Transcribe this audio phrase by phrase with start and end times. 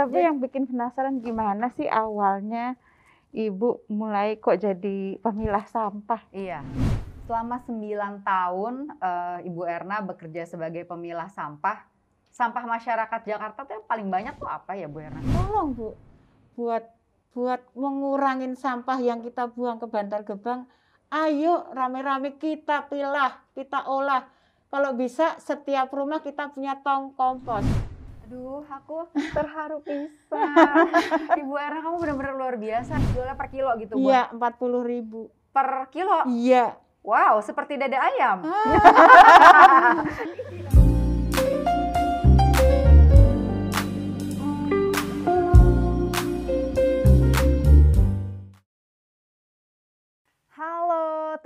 [0.00, 2.72] Tapi yang bikin penasaran gimana sih awalnya
[3.30, 6.24] Ibu mulai kok jadi pemilah sampah?
[6.34, 6.66] Iya.
[7.28, 11.86] Selama 9 tahun uh, Ibu Erna bekerja sebagai pemilah sampah.
[12.34, 15.22] Sampah masyarakat Jakarta tuh yang paling banyak tuh apa ya Bu Erna?
[15.22, 15.94] Tolong Bu,
[16.58, 16.82] buat
[17.30, 20.66] buat mengurangin sampah yang kita buang ke Bantar Gebang,
[21.14, 24.26] ayo rame-rame kita pilah, kita olah.
[24.70, 27.89] Kalau bisa setiap rumah kita punya tong kompos.
[28.30, 30.86] Aduh, aku terharu pisan.
[31.34, 32.94] Ibu Erna kamu benar-benar luar biasa.
[33.10, 34.06] Jualnya per kilo gitu, Bu?
[34.06, 35.34] Iya, empat puluh ribu.
[35.50, 36.22] Per kilo?
[36.30, 36.78] Iya.
[37.02, 38.46] Wow, seperti dada ayam.
[38.46, 40.06] Ah.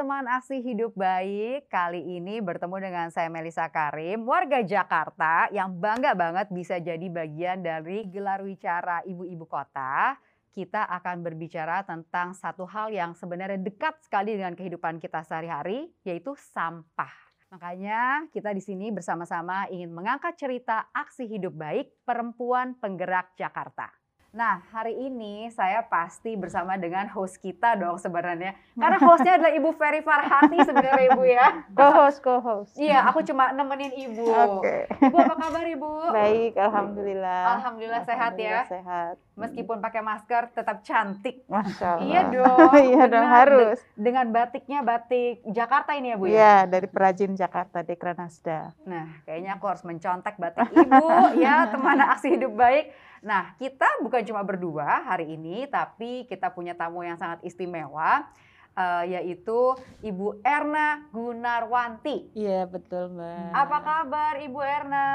[0.05, 1.73] teman aksi hidup baik.
[1.73, 7.65] Kali ini bertemu dengan saya Melisa Karim, warga Jakarta yang bangga banget bisa jadi bagian
[7.65, 10.21] dari gelar wicara ibu-ibu kota.
[10.53, 16.37] Kita akan berbicara tentang satu hal yang sebenarnya dekat sekali dengan kehidupan kita sehari-hari, yaitu
[16.37, 17.17] sampah.
[17.49, 24.04] Makanya kita di sini bersama-sama ingin mengangkat cerita aksi hidup baik perempuan penggerak Jakarta.
[24.35, 28.59] Nah, hari ini saya pasti bersama dengan host kita dong sebenarnya.
[28.75, 31.47] Karena hostnya adalah Ibu Ferry Farhati sebenarnya Ibu ya.
[31.79, 32.75] Co-host, co-host.
[32.75, 34.27] Iya, aku cuma nemenin Ibu.
[34.27, 34.91] Oke.
[34.91, 35.07] Okay.
[35.07, 35.91] Ibu apa kabar Ibu?
[36.11, 37.43] Baik, Alhamdulillah.
[37.63, 38.67] Alhamdulillah, sehat ya?
[38.67, 39.23] sehat.
[39.39, 41.47] Meskipun pakai masker tetap cantik.
[41.47, 42.03] Masya Allah.
[42.03, 42.71] Iya dong.
[42.91, 43.79] iya dong, harus.
[43.95, 46.35] Dengan batiknya batik Jakarta ini ya Bu ya?
[46.35, 48.75] Iya, dari perajin Jakarta, Dekra Nasda.
[48.83, 51.07] Nah, kayaknya aku harus mencontek batik Ibu
[51.47, 53.14] ya, teman aksi hidup baik.
[53.25, 58.29] Nah, kita bukan cuma berdua hari ini, tapi kita punya tamu yang sangat istimewa,
[58.77, 59.73] uh, yaitu
[60.05, 62.37] Ibu Erna Gunarwanti.
[62.37, 63.49] Iya, betul, Mbak.
[63.57, 65.09] Apa kabar Ibu Erna?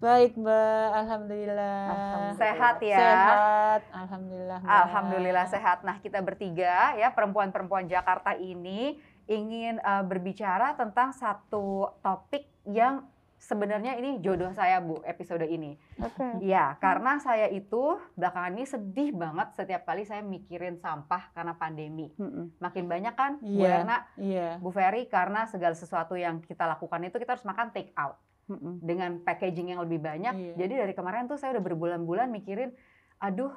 [0.00, 0.88] Baik, Mbak.
[1.04, 1.80] Alhamdulillah.
[1.92, 2.40] Alhamdulillah.
[2.40, 2.98] Sehat ya?
[2.98, 3.80] Sehat.
[3.92, 4.58] Alhamdulillah.
[4.64, 4.80] Mbak.
[4.88, 5.78] Alhamdulillah sehat.
[5.84, 8.96] Nah, kita bertiga ya, perempuan-perempuan Jakarta ini
[9.28, 13.04] ingin uh, berbicara tentang satu topik yang
[13.38, 15.76] sebenarnya ini jodoh saya Bu episode ini.
[16.00, 16.16] Oke.
[16.16, 16.32] Okay.
[16.48, 22.10] Ya, karena saya itu belakangan ini sedih banget setiap kali saya mikirin sampah karena pandemi.
[22.16, 22.56] Mm-mm.
[22.58, 23.52] Makin banyak kan yeah.
[23.52, 24.52] Bu iya, Erna, yeah.
[24.58, 28.16] Bu Ferry karena segala sesuatu yang kita lakukan itu kita harus makan take out.
[28.44, 28.80] Mm-mm.
[28.84, 30.34] Dengan packaging yang lebih banyak.
[30.34, 30.56] Yeah.
[30.64, 32.72] Jadi dari kemarin tuh saya udah berbulan-bulan mikirin
[33.20, 33.52] aduh,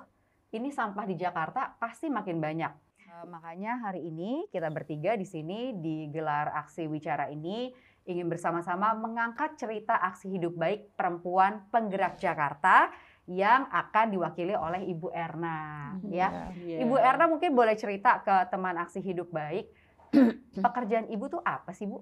[0.55, 2.71] ini sampah di Jakarta pasti makin banyak.
[3.07, 7.71] Uh, makanya hari ini kita bertiga di sini digelar aksi wicara ini
[8.07, 12.89] ingin bersama-sama mengangkat cerita aksi hidup baik perempuan penggerak Jakarta
[13.27, 16.55] yang akan diwakili oleh Ibu Erna ya.
[16.63, 16.87] Yeah.
[16.87, 19.67] Ibu Erna mungkin boleh cerita ke teman aksi hidup baik
[20.65, 21.99] pekerjaan Ibu tuh apa sih Bu?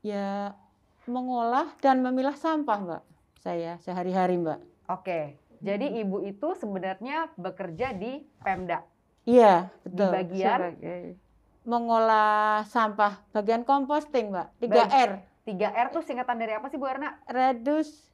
[0.00, 0.56] Ya
[1.04, 3.02] mengolah dan memilah sampah Mbak.
[3.44, 4.60] Saya sehari-hari Mbak.
[4.88, 5.36] Oke.
[5.60, 6.00] Jadi hmm.
[6.08, 8.80] Ibu itu sebenarnya bekerja di Pemda.
[9.28, 10.08] Iya, betul.
[10.08, 11.27] Di bagian Sebagai
[11.68, 14.46] mengolah sampah bagian composting, Mbak.
[14.64, 15.10] 3R.
[15.44, 17.20] 3R tuh singkatan dari apa sih Bu Erna?
[17.28, 18.08] Reduce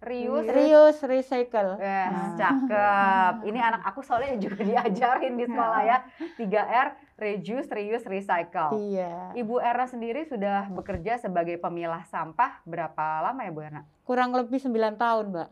[0.00, 1.76] Reuse, reuse, recycle.
[1.76, 2.32] Yes, nah.
[2.40, 3.34] cakep.
[3.52, 5.98] Ini anak aku soalnya juga diajarin di sekolah ya.
[6.40, 6.88] 3R,
[7.20, 8.80] reduce, reuse, recycle.
[8.80, 9.36] Iya.
[9.36, 13.84] Ibu Erna sendiri sudah bekerja sebagai pemilah sampah berapa lama ya Bu Erna?
[14.08, 15.48] Kurang lebih 9 tahun, Mbak.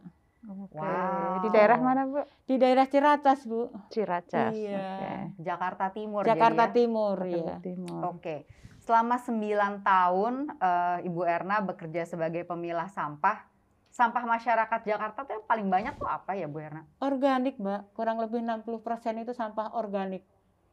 [0.47, 0.79] Oke.
[0.79, 1.43] Wow.
[1.43, 2.23] Di daerah mana, Bu?
[2.47, 3.75] Di daerah Ciracas, Bu.
[3.91, 4.55] Ciracas.
[4.55, 4.79] Iya.
[4.79, 5.19] Okay.
[5.43, 6.77] Jakarta Timur Jakarta jadi ya?
[6.79, 7.57] Timur, ya.
[7.59, 8.01] Timur.
[8.07, 8.23] Oke.
[8.23, 8.39] Okay.
[8.79, 13.51] Selama 9 tahun uh, Ibu Erna bekerja sebagai pemilah sampah.
[13.91, 16.87] Sampah masyarakat Jakarta tuh yang paling banyak tuh apa ya, Bu Erna?
[17.03, 17.99] Organik, Mbak.
[17.99, 20.23] Kurang lebih 60% itu sampah organik.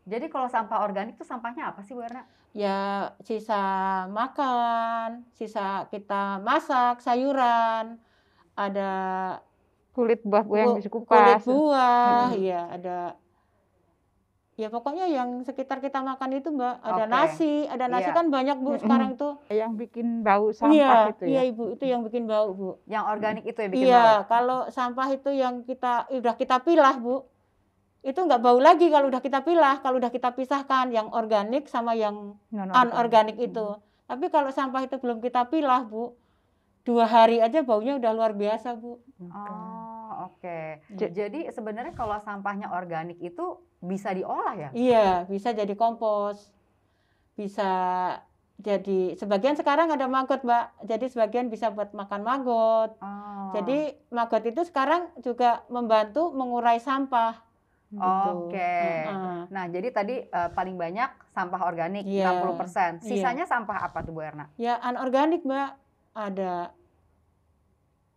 [0.06, 2.30] Jadi kalau sampah organik itu sampahnya apa sih Bu Erna?
[2.54, 7.98] Ya sisa makan, sisa kita masak, sayuran,
[8.56, 8.92] ada
[9.96, 11.40] kulit buah-buah yang bisa kupas.
[11.40, 12.44] Kulit buah, hmm.
[12.44, 12.98] ya ada
[14.56, 17.12] Ya pokoknya yang sekitar kita makan itu Mbak, ada okay.
[17.12, 18.16] nasi, ada nasi yeah.
[18.16, 19.30] kan banyak Bu sekarang itu.
[19.52, 21.32] Yang bikin bau sampah iya, itu ya.
[21.32, 22.80] Iya Ibu, itu yang bikin bau Bu.
[22.88, 24.08] Yang organik itu ya bikin iya, bau.
[24.08, 27.28] Iya, kalau sampah itu yang kita udah kita pilah Bu.
[28.00, 31.92] Itu nggak bau lagi kalau udah kita pilah, kalau udah kita pisahkan yang organik sama
[31.92, 33.76] yang anorganik itu.
[33.76, 33.84] Hmm.
[34.08, 36.16] Tapi kalau sampah itu belum kita pilah Bu,
[36.88, 39.04] dua hari aja baunya udah luar biasa Bu.
[39.20, 39.95] Oh
[40.26, 40.42] oke.
[40.42, 41.10] Okay.
[41.14, 44.70] Jadi sebenarnya kalau sampahnya organik itu bisa diolah ya?
[44.74, 46.50] Iya, bisa jadi kompos.
[47.38, 47.72] Bisa
[48.56, 50.88] jadi sebagian sekarang ada maggot, Mbak.
[50.88, 52.96] Jadi sebagian bisa buat makan maggot.
[53.04, 53.52] Oh.
[53.52, 57.44] Jadi maggot itu sekarang juga membantu mengurai sampah.
[57.92, 58.02] Gitu.
[58.02, 58.56] Oke.
[58.56, 59.08] Okay.
[59.12, 59.44] Uh.
[59.52, 62.32] Nah, jadi tadi uh, paling banyak sampah organik yeah.
[62.42, 63.04] 60%.
[63.04, 63.52] Sisanya yeah.
[63.52, 64.48] sampah apa tuh Bu Erna?
[64.56, 65.70] Ya, anorganik, Mbak.
[66.16, 66.72] Ada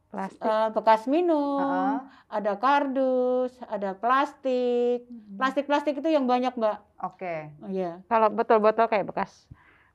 [0.08, 0.40] Plastik.
[0.40, 1.96] eh, bekas minum, Heeh.
[2.32, 5.04] ada kardus, ada plastik.
[5.36, 6.76] Plastik-plastik itu yang banyak, Mbak.
[7.04, 7.52] Oke.
[7.60, 8.00] Oh, Iya.
[8.08, 9.44] Kalau botol-botol kayak bekas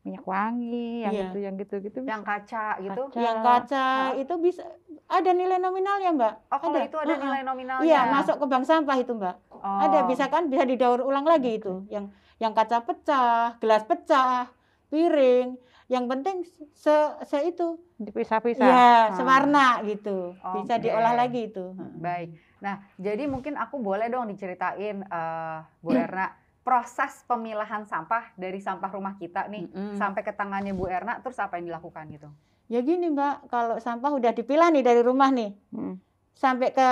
[0.03, 1.25] minyak wangi, yang Iya.
[1.25, 1.99] itu, yang gitu-gitu.
[2.03, 3.01] Yang kaca gitu.
[3.09, 3.17] Kaca.
[3.17, 3.87] Yang kaca
[4.19, 4.63] itu bisa
[5.07, 6.33] ada nilai nominalnya, Mbak.
[6.45, 6.85] Oh, kalau Ada.
[6.85, 7.23] itu ada Heeh.
[7.23, 7.85] nilai nominalnya.
[7.87, 9.35] Iya, masuk ke bank sampah itu, Mbak.
[9.49, 9.79] Oh.
[9.81, 11.89] Ada bisa kan bisa didaur ulang lagi itu.
[11.89, 14.51] Yang yang kaca pecah, gelas pecah,
[14.89, 15.55] piring.
[15.85, 16.37] Yang penting
[16.71, 18.63] se, se itu Dipisah-pisah.
[18.63, 19.03] ya Ah.
[19.13, 20.31] sewarna gitu.
[20.55, 20.83] Bisa Oke.
[20.83, 21.75] diolah lagi itu.
[21.95, 22.33] Baik.
[22.59, 26.31] Nah, jadi mungkin aku boleh dong diceritain eh, Bu Erna
[26.61, 29.95] proses pemilahan sampah dari sampah rumah kita nih Mm-mm.
[29.95, 32.31] sampai ke tangannya Bu Erna terus apa yang dilakukan gitu?
[32.65, 35.99] Ya gini Mbak, kalau sampah udah dipilah nih dari rumah nih, Mm.
[36.33, 36.89] sampai ke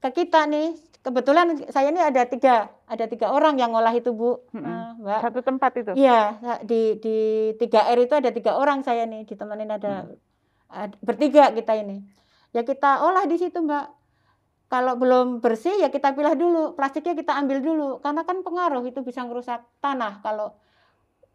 [0.00, 4.40] ke kita nih, kebetulan saya ini ada tiga, ada tiga orang yang ngolah itu Bu,
[4.50, 4.64] Mm-mm.
[4.64, 5.20] Eh, Mbak.
[5.20, 5.92] Satu tempat itu.
[6.00, 7.16] Iya, di di
[7.60, 10.08] 3R itu ada tiga orang saya nih, ditemenin ada,
[10.72, 12.00] ad- bertiga kita ini.
[12.56, 13.86] Ya kita olah di situ Mbak.
[14.72, 19.04] Kalau belum bersih ya kita pilah dulu, plastiknya kita ambil dulu, karena kan pengaruh itu
[19.04, 20.56] bisa merusak tanah kalau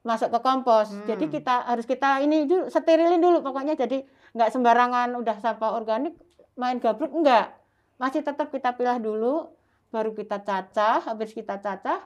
[0.04, 0.92] masuk ke kompos.
[0.92, 1.06] Hmm.
[1.06, 3.77] Jadi kita harus kita ini dulu sterilin dulu pokoknya.
[3.77, 6.18] Jadi nggak sembarangan udah sampah organik
[6.57, 7.56] main gabruk enggak.
[8.01, 9.51] Masih tetap kita pilah dulu,
[9.94, 11.04] baru kita cacah.
[11.04, 12.04] Habis kita cacah,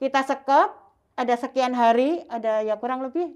[0.00, 0.83] kita sekep.
[1.14, 3.30] Ada sekian hari, ada ya kurang lebih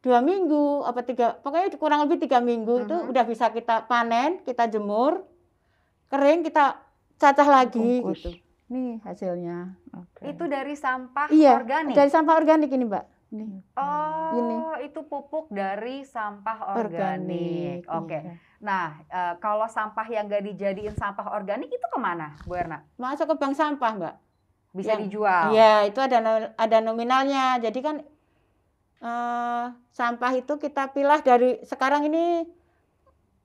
[0.00, 3.10] dua minggu apa tiga, pokoknya kurang lebih tiga minggu itu Mhm.
[3.12, 5.22] udah bisa kita panen, kita jemur,
[6.08, 6.80] kering, kita
[7.14, 8.18] cacah lagi Bungkus.
[8.18, 8.30] gitu.
[8.70, 9.76] Nih hasilnya.
[9.92, 10.30] Oke.
[10.30, 11.94] Itu dari sampah Iya, organik.
[11.94, 13.04] Dari sampah organik ini, Mbak.
[13.30, 13.62] Nih.
[13.78, 14.54] Oh, Ini.
[14.90, 16.90] itu pupuk dari sampah organik.
[16.90, 18.18] Organik, Oke.
[18.18, 18.34] iya.
[18.58, 22.82] Nah, eh, kalau sampah yang gak dijadiin sampah organik itu ke mana, Bu Erna?
[22.96, 24.14] Masuk ke bank sampah, Mbak.
[24.70, 25.44] Bisa Yang- dijual.
[25.50, 26.18] Iya, itu ada
[26.54, 27.58] ada nominalnya.
[27.58, 27.96] Jadi kan
[29.00, 32.46] eh, sampah itu kita pilah dari sekarang ini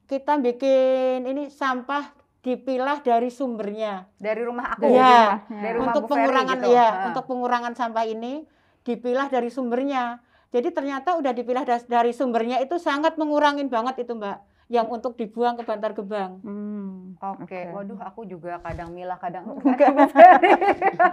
[0.06, 2.13] kita bikin ini sampah
[2.45, 4.06] dipilah dari sumbernya.
[4.22, 4.86] Dari rumah aku.
[4.86, 5.01] Iya.
[5.50, 5.62] rumahnya.
[5.66, 6.69] Dari rumah untuk pengurangan gitu.
[6.69, 8.45] ya, untuk pengurangan sampah ini
[8.86, 10.21] dipilah dari sumbernya.
[10.54, 14.55] Jadi ternyata udah dipilah dari sumbernya itu sangat mengurangin banget itu, Mbak.
[14.66, 16.42] Yang untuk dibuang ke Bantar Gebang.
[16.42, 20.10] Hmm, Oke, waduh aku juga kadang milah kadang Enggak.
[20.10, 20.52] Ferry.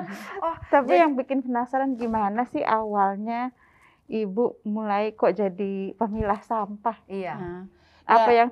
[0.73, 3.53] Tapi Jadi- yang bikin penasaran gimana sih awalnya
[4.07, 6.97] ibu mulai kok jadi pemilah sampah?
[7.07, 7.37] iya.
[7.37, 7.63] Nah,
[8.03, 8.43] Apa Ya.
[8.43, 8.49] yang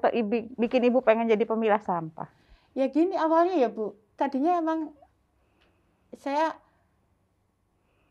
[0.55, 2.29] bikin ibu pengen jadi pemilah sampah?
[2.71, 4.95] Ya gini awalnya ya Bu, tadinya emang
[6.15, 6.55] saya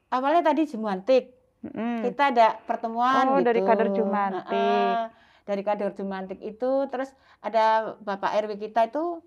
[0.09, 2.03] awalnya tadi Jumantik, Mm.
[2.03, 3.45] kita ada pertemuan Oh, gitu.
[3.45, 4.47] dari kader Jumantik.
[4.51, 5.11] Heeh,
[5.49, 7.09] dari kader Jumantik itu, terus
[7.41, 9.25] ada Bapak RW kita itu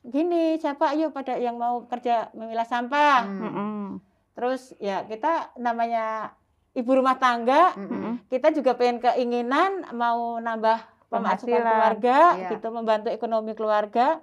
[0.00, 3.26] gini, siapa ayo pada yang mau kerja memilah sampah.
[3.26, 3.98] Hmm.
[4.38, 6.30] Terus ya kita namanya
[6.70, 8.30] ibu rumah tangga, Mm-mm.
[8.30, 10.78] kita juga pengen keinginan mau nambah
[11.10, 11.66] pemasukan Penghasilan.
[11.66, 12.48] keluarga, Iya.
[12.54, 14.22] gitu membantu ekonomi keluarga.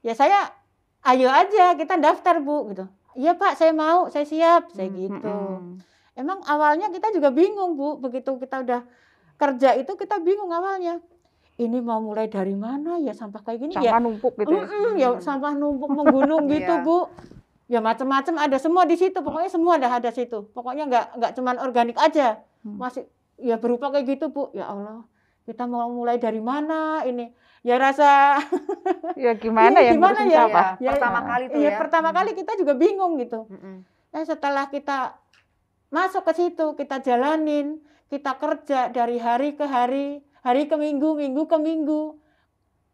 [0.00, 0.48] Ya saya
[1.04, 2.88] ayo aja kita daftar bu, gitu.
[3.12, 5.36] Iya pak, saya mau, saya siap, saya Hmm, gitu.
[6.16, 8.80] Emang awalnya kita juga bingung bu, begitu kita udah
[9.40, 11.00] kerja itu kita bingung awalnya.
[11.56, 13.92] Ini mau mulai dari mana ya sampah kayak gini ya?
[13.92, 14.64] Sampah numpuk gitu ya?
[14.64, 16.84] Mm-mm, ya sampah numpuk menggunung gitu Iya.
[16.84, 16.98] bu.
[17.66, 19.16] Ya macam-macam ada semua di situ.
[19.16, 20.48] Pokoknya semua ada ada situ.
[20.50, 22.40] Pokoknya nggak nggak cuman organik aja.
[22.60, 22.76] Hmm.
[22.76, 23.04] Masih
[23.36, 24.48] ya berupa kayak gitu bu.
[24.50, 25.04] Ya Allah,
[25.42, 27.28] kita mau mulai dari mana ini?
[27.60, 28.40] Ya rasa
[29.14, 30.40] Ya gimana Iya, ya gimana ngurusin ya?
[30.42, 30.66] sampah?
[30.76, 31.76] Iya, pertama Ya, kali tuh ya ya.
[31.76, 32.16] pertama Hmm.
[32.16, 33.40] kali kita juga bingung gitu.
[33.46, 33.76] Mm-mm.
[34.10, 34.98] Nah setelah kita
[35.88, 41.46] masuk ke situ, kita jalanin, kita kerja dari hari ke hari, hari ke minggu, minggu
[41.46, 42.18] ke minggu,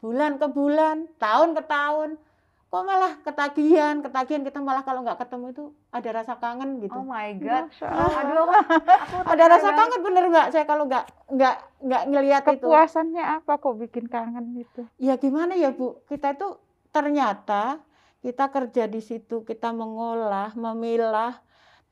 [0.05, 2.21] bulan ke bulan, tahun ke tahun,
[2.69, 6.93] kok malah ketagihan, ketagihan kita malah kalau nggak ketemu itu ada rasa kangen gitu.
[6.93, 7.73] Oh my god.
[7.81, 8.21] Allah.
[8.21, 9.79] Aduh, aku ada rasa banget.
[9.81, 12.69] kangen bener mbak, saya kalau nggak nggak nggak ngelihat itu.
[12.69, 14.85] Kepuasannya apa kok bikin kangen gitu?
[15.01, 16.61] Ya gimana ya bu, kita itu
[16.93, 17.81] ternyata
[18.21, 21.41] kita kerja di situ, kita mengolah, memilah,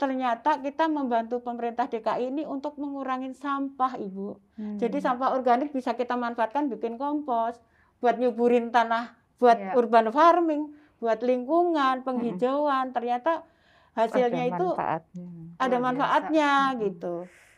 [0.05, 4.37] ternyata kita membantu pemerintah DKI ini untuk mengurangi sampah ibu.
[4.77, 5.07] Jadi Hmm.
[5.11, 7.57] sampah organik bisa kita manfaatkan bikin kompos,
[7.99, 9.73] buat nyuburin tanah, buat Iya.
[9.75, 10.69] urban farming,
[11.01, 12.93] buat lingkungan, penghijauan.
[12.93, 13.49] Ternyata
[13.95, 15.29] hasilnya Ada itu manfaatnya.
[15.57, 16.81] ada manfaatnya Mm-mm.
[16.85, 17.17] gitu.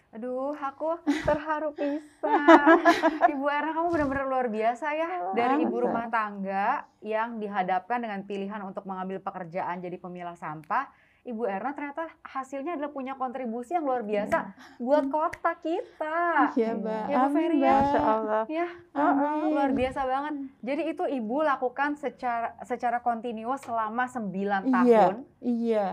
[0.09, 2.79] Aduh, aku terharu pisan.
[3.27, 5.09] Ibu Erna kamu benar-benar luar biasa ya.
[5.35, 10.89] Dari ibu rumah tangga yang dihadapkan dengan pilihan untuk mengambil pekerjaan jadi pemilah sampah.
[11.27, 14.47] Ibu Erna ternyata hasilnya adalah punya kontribusi yang luar biasa
[14.79, 16.55] buat kota kita.
[16.55, 16.79] Iya, Mbak.
[16.79, 17.05] Mbak.
[17.11, 17.75] Ya, Bu Ferry, ya.
[17.75, 18.43] Masya Allah.
[18.47, 19.51] Ya, Amin.
[19.51, 20.35] luar biasa banget.
[20.63, 24.31] Jadi itu ibu lakukan secara secara kontinu selama 9
[24.63, 24.71] Iya.
[24.71, 25.15] tahun.
[25.43, 25.87] Iya.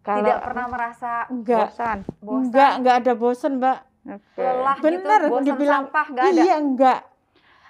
[0.00, 1.58] Kalau Tidak pernah merasa Enggak.
[1.68, 1.98] bosan.
[2.18, 3.78] bosan, Enggak, enggak ada bosen, Mbak.
[4.00, 4.40] Oke.
[4.40, 6.40] lelah Bener, gitu, bosan dibilang, sampah, nggak ada.
[6.40, 7.00] Iya, enggak.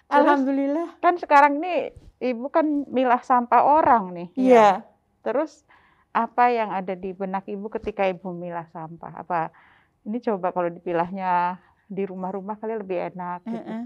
[0.07, 0.89] Alhamdulillah.
[0.99, 1.91] Kan sekarang ini
[2.23, 4.29] ibu kan milah sampah orang nih.
[4.39, 4.87] Iya.
[5.21, 5.67] Terus
[6.11, 9.23] apa yang ada di benak ibu ketika ibu milah sampah?
[9.23, 9.55] Apa
[10.03, 13.67] ini coba kalau dipilahnya di rumah-rumah kali lebih enak gitu.
[13.67, 13.83] Heeh.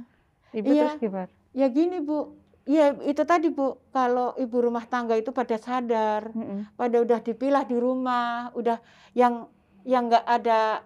[0.55, 0.81] Ibu Iya.
[0.87, 1.29] terus gimana?
[1.55, 6.69] Ya gini Bu, ya itu tadi Bu, kalau ibu rumah tangga itu pada sadar, Mm-mm.
[6.79, 8.79] pada udah dipilah di rumah, udah
[9.17, 9.49] yang
[9.85, 10.81] yang nggak ada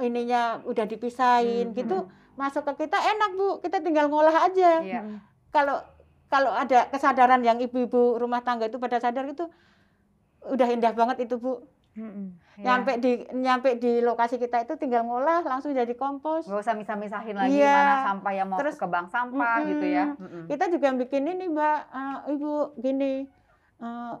[0.00, 1.96] ininya udah dipisahin Hmm, gitu,
[2.40, 4.80] masuk ke kita enak Bu, kita tinggal ngolah aja.
[4.80, 5.18] Mm-mm.
[5.52, 5.82] Kalau
[6.30, 9.50] kalau ada kesadaran yang ibu-ibu rumah tangga itu pada sadar itu
[10.42, 11.60] udah indah banget itu Bu.
[11.90, 12.06] Iya.
[12.60, 16.46] Nyampe di nyampe di lokasi kita itu tinggal ngolah langsung jadi kompos.
[16.46, 17.74] Nggak usah misah-misahin lagi Iya.
[17.74, 20.06] mana sampah yang mau Terus- ke bank sampah gitu ya.
[20.14, 20.44] Mm-mm.
[20.46, 23.26] kita juga bikin ini mbak Eh, ibu gini
[23.78, 24.14] eh,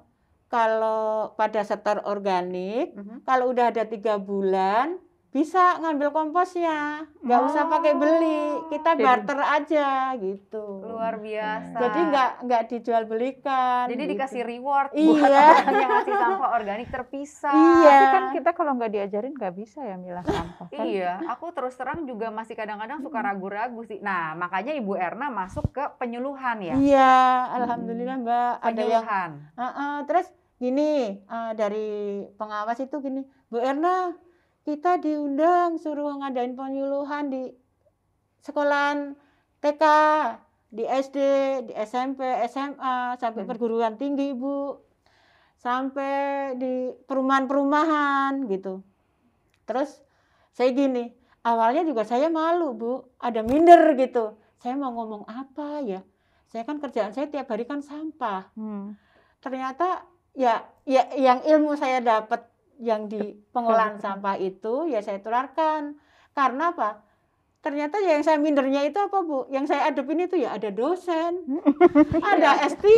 [0.48, 3.22] kalau pada sektor organik Mhm.
[3.22, 4.98] kalau udah ada tiga bulan
[5.30, 11.78] bisa ngambil komposnya nggak usah pakai beli kita Jadi- barter aja gitu Luar biasa.
[11.78, 14.12] jadi nggak nggak dijual belikan Jadi gitu.
[14.12, 15.38] dikasih reward buat Iya.
[15.54, 17.54] orang yang ngasih sampah organik terpisah.
[17.54, 17.86] Iya.
[17.86, 20.82] Tapi kan kita kalau nggak diajarin nggak bisa ya milah sampah kan.
[20.82, 24.02] Iya, aku terus terang juga masih kadang-kadang suka ragu-ragu sih.
[24.02, 26.74] Nah, makanya Ibu Erna masuk ke penyuluhan ya.
[26.74, 27.14] iya
[27.54, 29.30] alhamdulillah mbak ada yang Penyuluhan.
[29.54, 31.88] Ah, ah, terus gini eh, dari
[32.34, 34.10] pengawas itu gini, Bu Erna,
[34.70, 37.50] kita diundang suruh ngadain penyuluhan di
[38.38, 39.18] sekolahan
[39.58, 39.82] TK,
[40.70, 41.18] di SD,
[41.66, 43.50] di SMP, SMA, sampai Hmm.
[43.50, 44.78] perguruan tinggi Bu,
[45.58, 48.86] sampai di perumahan-perumahan gitu.
[49.66, 49.98] Terus
[50.54, 51.10] saya gini,
[51.42, 54.38] awalnya juga saya malu Bu, ada minder gitu.
[54.62, 56.00] Saya mau ngomong apa ya?
[56.46, 58.94] Saya kan kerjaan saya tiap hari kan sampah Hmm.
[59.38, 60.02] ternyata
[60.34, 62.44] ya ya yang ilmu saya dapat
[62.80, 66.00] yang di pengolahan sampah itu ya saya tularkan.
[66.32, 67.04] Karena apa?
[67.60, 69.44] Ternyata yang saya mindernya itu apa bu?
[69.52, 71.44] Yang saya adepin itu ya ada dosen
[72.32, 72.88] ada S3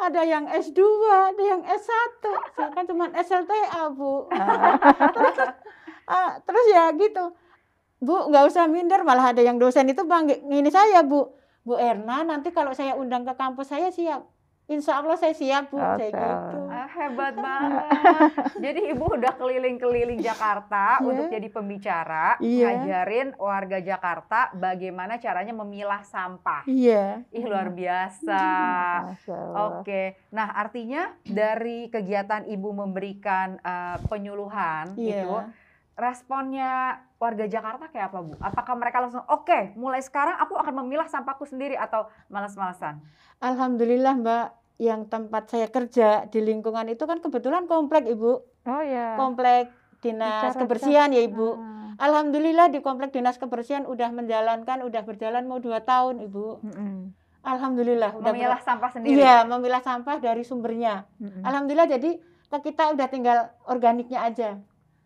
[0.00, 2.24] ada yang S2 ada yang S1
[2.58, 4.26] saya kan cuma SLTA bu.
[6.10, 7.38] Ah, terus ya gitu.
[8.02, 11.30] Bu nggak usah minder malah ada yang dosen itu bang ini saya bu.
[11.62, 14.26] Bu Erna nanti kalau saya undang ke kampus saya siap.
[14.66, 15.78] Insya Allah saya siap bu.
[15.78, 16.10] Saya Oke.
[16.10, 16.59] gitu
[16.90, 17.84] hebat banget.
[18.58, 21.06] Jadi Ibu udah keliling-keliling Jakarta Iya.
[21.06, 22.64] untuk jadi pembicara, Iya.
[22.66, 26.62] ngajarin warga Jakarta bagaimana caranya memilah sampah.
[26.64, 28.44] iya Ih, luar biasa.
[29.06, 29.56] Masya Allah.
[29.78, 35.36] Oke, nah artinya dari kegiatan ibu memberikan eh, penyuluhan iya itu,
[35.94, 38.32] responnya warga Jakarta kayak apa bu?
[38.38, 43.04] Apakah mereka langsung oke, mulai sekarang aku akan memilah sampahku sendiri atau malas-malasan?
[43.38, 44.46] Alhamdulillah mbak
[44.80, 49.12] yang tempat saya kerja di lingkungan itu kan kebetulan komplek ibu Oh ya.
[49.14, 49.68] komplek
[50.00, 51.92] dinas Bicara, kebersihan ya ibu Ah.
[52.00, 57.12] Alhamdulillah di komplek dinas kebersihan udah menjalankan udah berjalan mau dua tahun ibu Mm-mm.
[57.42, 59.16] Alhamdulillah udah ber- Memilah sampah sendiri.
[59.16, 61.40] iya memilah sampah dari sumbernya Mm-mm.
[61.42, 62.16] Alhamdulillah jadi
[62.48, 64.56] ke kita udah tinggal organiknya aja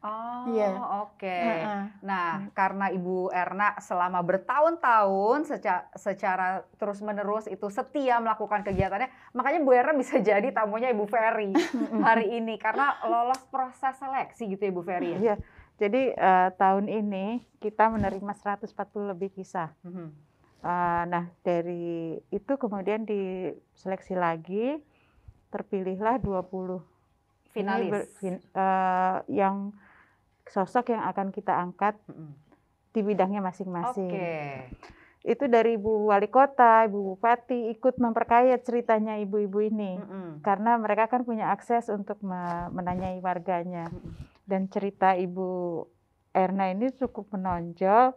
[0.04, 0.68] Oh, Iya.
[1.00, 1.24] oke.
[1.24, 1.82] Heeh.
[2.00, 9.72] Nah, karena Ibu Erna selama bertahun-tahun secara, secara terus-menerus itu setia melakukan kegiatannya, makanya Bu
[9.72, 11.56] Erna bisa jadi tamunya Ibu Ferry
[12.06, 15.10] hari ini karena lolos proses seleksi gitu ya Bu Ferry.
[15.10, 15.18] ya?
[15.18, 15.34] Iya.
[15.74, 17.26] Jadi eh, tahun ini
[17.58, 18.68] kita menerima 140
[19.08, 19.72] lebih kisah.
[19.82, 20.06] Mhm.
[20.60, 24.76] Eh, nah dari itu kemudian diseleksi lagi,
[25.48, 26.84] terpilihlah 20
[27.46, 27.88] Ini Finalis.
[27.88, 29.72] ber- fin- eh, yang
[30.48, 31.96] sosok yang akan kita angkat
[32.94, 33.48] di bidangnya Oke.
[33.50, 34.10] masing-masing.
[35.24, 39.96] Itu dari Ibu Wali Kota, Ibu Bupati ikut memperkaya ceritanya ibu-ibu ini.
[39.96, 40.44] Mhm.
[40.44, 43.88] Karena mereka kan punya akses untuk me- menanyai warganya.
[43.88, 44.12] Mm-mm.
[44.44, 45.80] Dan cerita Ibu
[46.36, 48.12] Erna ini cukup menonjol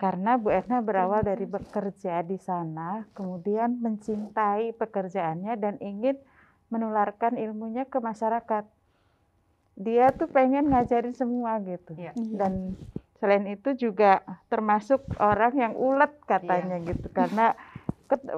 [0.00, 6.16] karena Bu Erna berawal dari bekerja di sana, kemudian mencintai pekerjaannya dan ingin
[6.72, 8.64] menularkan ilmunya ke masyarakat.
[9.78, 11.94] Dia tuh pengen ngajarin semua gitu.
[11.94, 12.12] Iya.
[12.34, 12.74] Dan
[13.18, 16.94] selain itu juga termasuk orang yang ulet katanya Iya.
[16.94, 17.54] gitu karena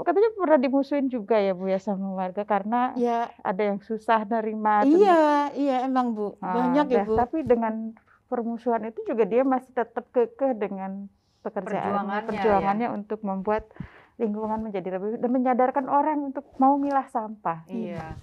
[0.02, 4.82] katanya pernah dimusuhin juga ya Bu ya sama warga karena ya ada yang susah nerima
[4.82, 7.92] iya iya emang bu Ah, banyak ya dah, bu Tapi dengan
[8.26, 11.06] permusuhan itu juga dia masih tetap kekeh dengan
[11.40, 12.26] pekerjaannya, Perjuangannya, ya.
[12.26, 13.68] perjuangannya untuk membuat
[14.16, 17.62] lingkungan menjadi lebih dan menyadarkan orang untuk mau milah sampah.
[17.68, 18.00] Iya.
[18.00, 18.14] Ah,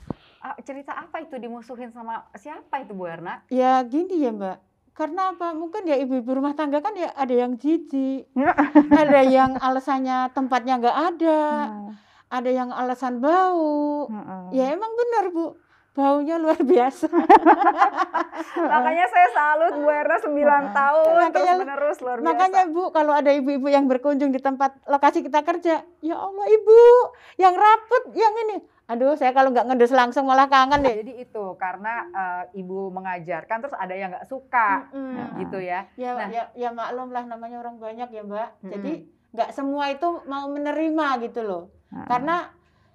[0.61, 3.41] cerita apa itu dimusuhin sama siapa itu Bu Erna?
[3.49, 4.57] ya gini ya mbak.
[4.93, 5.53] Karena apa?
[5.53, 8.25] Mungkin ya ibu-ibu rumah tangga kan ya ada yang jijik
[9.01, 11.93] ada yang alasannya tempatnya nggak ada Nah,
[12.27, 14.09] ada yang alasan bau.
[14.09, 14.43] Heeh.
[14.53, 15.45] ya emang benar bu
[15.97, 17.09] baunya luar biasa.
[18.69, 20.29] Makanya saya salut Bu Erna 9
[20.71, 22.29] tahun Makanya- terus menerus luar biasa.
[22.29, 26.79] Makanya Bu, kalau ada ibu-ibu yang berkunjung di tempat lokasi kita kerja, ya Allah Ibu,
[27.35, 28.57] yang rapet, yang ini.
[28.87, 30.95] Aduh, saya kalau nggak ngedes langsung malah kangen deh.
[30.95, 35.43] Jadi itu karena eh, ibu mengajarkan terus ada yang nggak suka Mm-mm.
[35.43, 35.83] gitu ya.
[35.99, 36.29] Ya, Nah.
[36.29, 38.49] ya, ya maklum lah namanya orang banyak ya Mbak.
[38.61, 38.71] Mm-mm.
[38.71, 38.93] Jadi
[39.35, 41.63] nggak semua itu mau menerima gitu loh.
[41.91, 42.35] Nah, Karena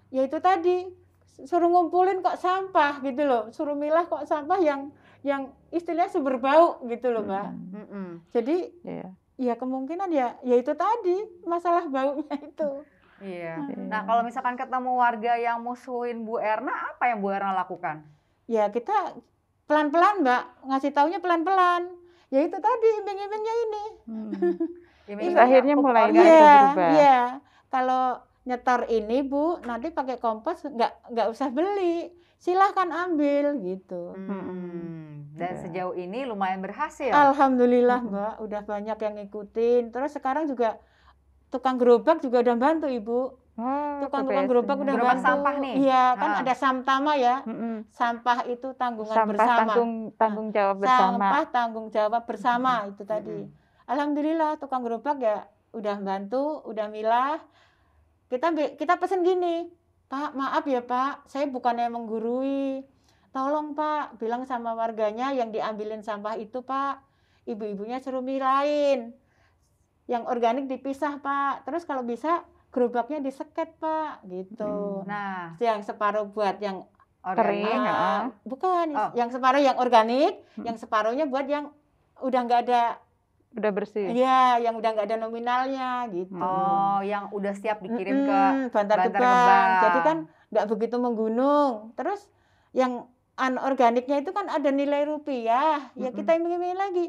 [0.09, 0.89] ya itu tadi
[1.33, 6.83] suruh ngumpulin kok sampah gitu loh, suruh milah kok sampah yang yang istilahnya sumber bau
[6.85, 7.47] gitu loh Mbak.
[7.47, 8.09] mm, Mm-mm.
[8.31, 9.09] Jadi iya.
[9.39, 12.71] ya kemungkinan ya ya itu tadi masalah baunya itu.
[13.23, 13.55] Iya.
[13.71, 13.87] Iya.
[13.87, 18.03] Nah kalau misalkan ketemu warga yang musuhin Bu Erna, apa yang Bu Erna lakukan?
[18.51, 19.15] Ya kita
[19.65, 21.87] pelan-pelan Mbak, ngasih taunya pelan-pelan.
[22.29, 23.85] Ya itu tadi iming-imingnya ini.
[24.05, 24.31] Hmm.
[25.11, 26.91] Iming-iming akhirnya pupuk mulai Iya, berubah.
[26.95, 27.21] iya.
[27.69, 28.05] Kalau
[28.43, 32.11] nyetor ini Bu, nanti pakai kompos nggak nggak usah beli.
[32.37, 34.19] Silahkan ambil gitu.
[34.19, 35.31] Hmm.
[35.33, 37.09] Dan sejauh ini lumayan berhasil.
[37.09, 39.83] Alhamdulillah Mbak, udah banyak yang ngikutin.
[39.89, 40.75] Terus sekarang juga
[41.49, 43.21] tukang gerobak juga udah bantu Ibu.
[43.53, 44.33] Oh, Tukang PPS-nya.
[44.33, 45.27] tukang gerobak udah Gerobak bantu.
[45.29, 45.75] sampah nih?
[45.79, 46.41] Iya, kan Ah.
[46.41, 47.37] ada Samtama ya.
[47.45, 47.75] Mm-mm.
[47.91, 49.59] Sampah itu tanggungan Sampah bersama.
[49.61, 51.21] tanggung tanggung jawab bersama.
[51.21, 53.39] Sampah tanggung jawab bersama itu tadi.
[53.45, 53.87] Mm-mm.
[53.87, 57.39] Alhamdulillah tukang gerobak ya udah bantu, udah milah.
[58.33, 58.49] Kita
[58.81, 59.69] kita pesen gini,
[60.09, 62.81] Pak, maaf ya Pak, saya bukannya menggurui.
[63.29, 67.05] Tolong Pak, bilang sama warganya yang diambilin sampah itu Pak,
[67.45, 69.13] ibu-ibunya suruh milahin.
[70.09, 71.69] Yang organik dipisah Pak.
[71.69, 72.41] Terus kalau bisa
[72.73, 75.05] gerobaknya diseket Pak, gitu.
[75.05, 76.89] Nah, Yang separuh buat yang
[77.23, 77.93] Kering, organik.
[77.93, 79.11] Ah, bukan, Oh.
[79.15, 80.65] yang separuh yang organik, Hmm.
[80.73, 81.69] yang separuhnya buat yang
[82.19, 82.97] udah nggak ada
[83.53, 84.07] Udah bersih.
[84.09, 86.37] Iya, yang udah nggak ada nominalnya gitu.
[86.41, 89.31] Oh, yang udah siap dikirim ke Mm-mm, Bantar, Bantar Gebang.
[89.31, 89.69] Gebang.
[89.85, 90.17] Jadi kan
[90.53, 91.73] nggak begitu menggunung.
[91.99, 92.21] Terus
[92.73, 93.07] yang
[93.37, 95.93] anorganiknya itu kan ada nilai rupiah.
[95.93, 96.17] Ya Mm-mm.
[96.17, 97.07] kita iming-iming lagi.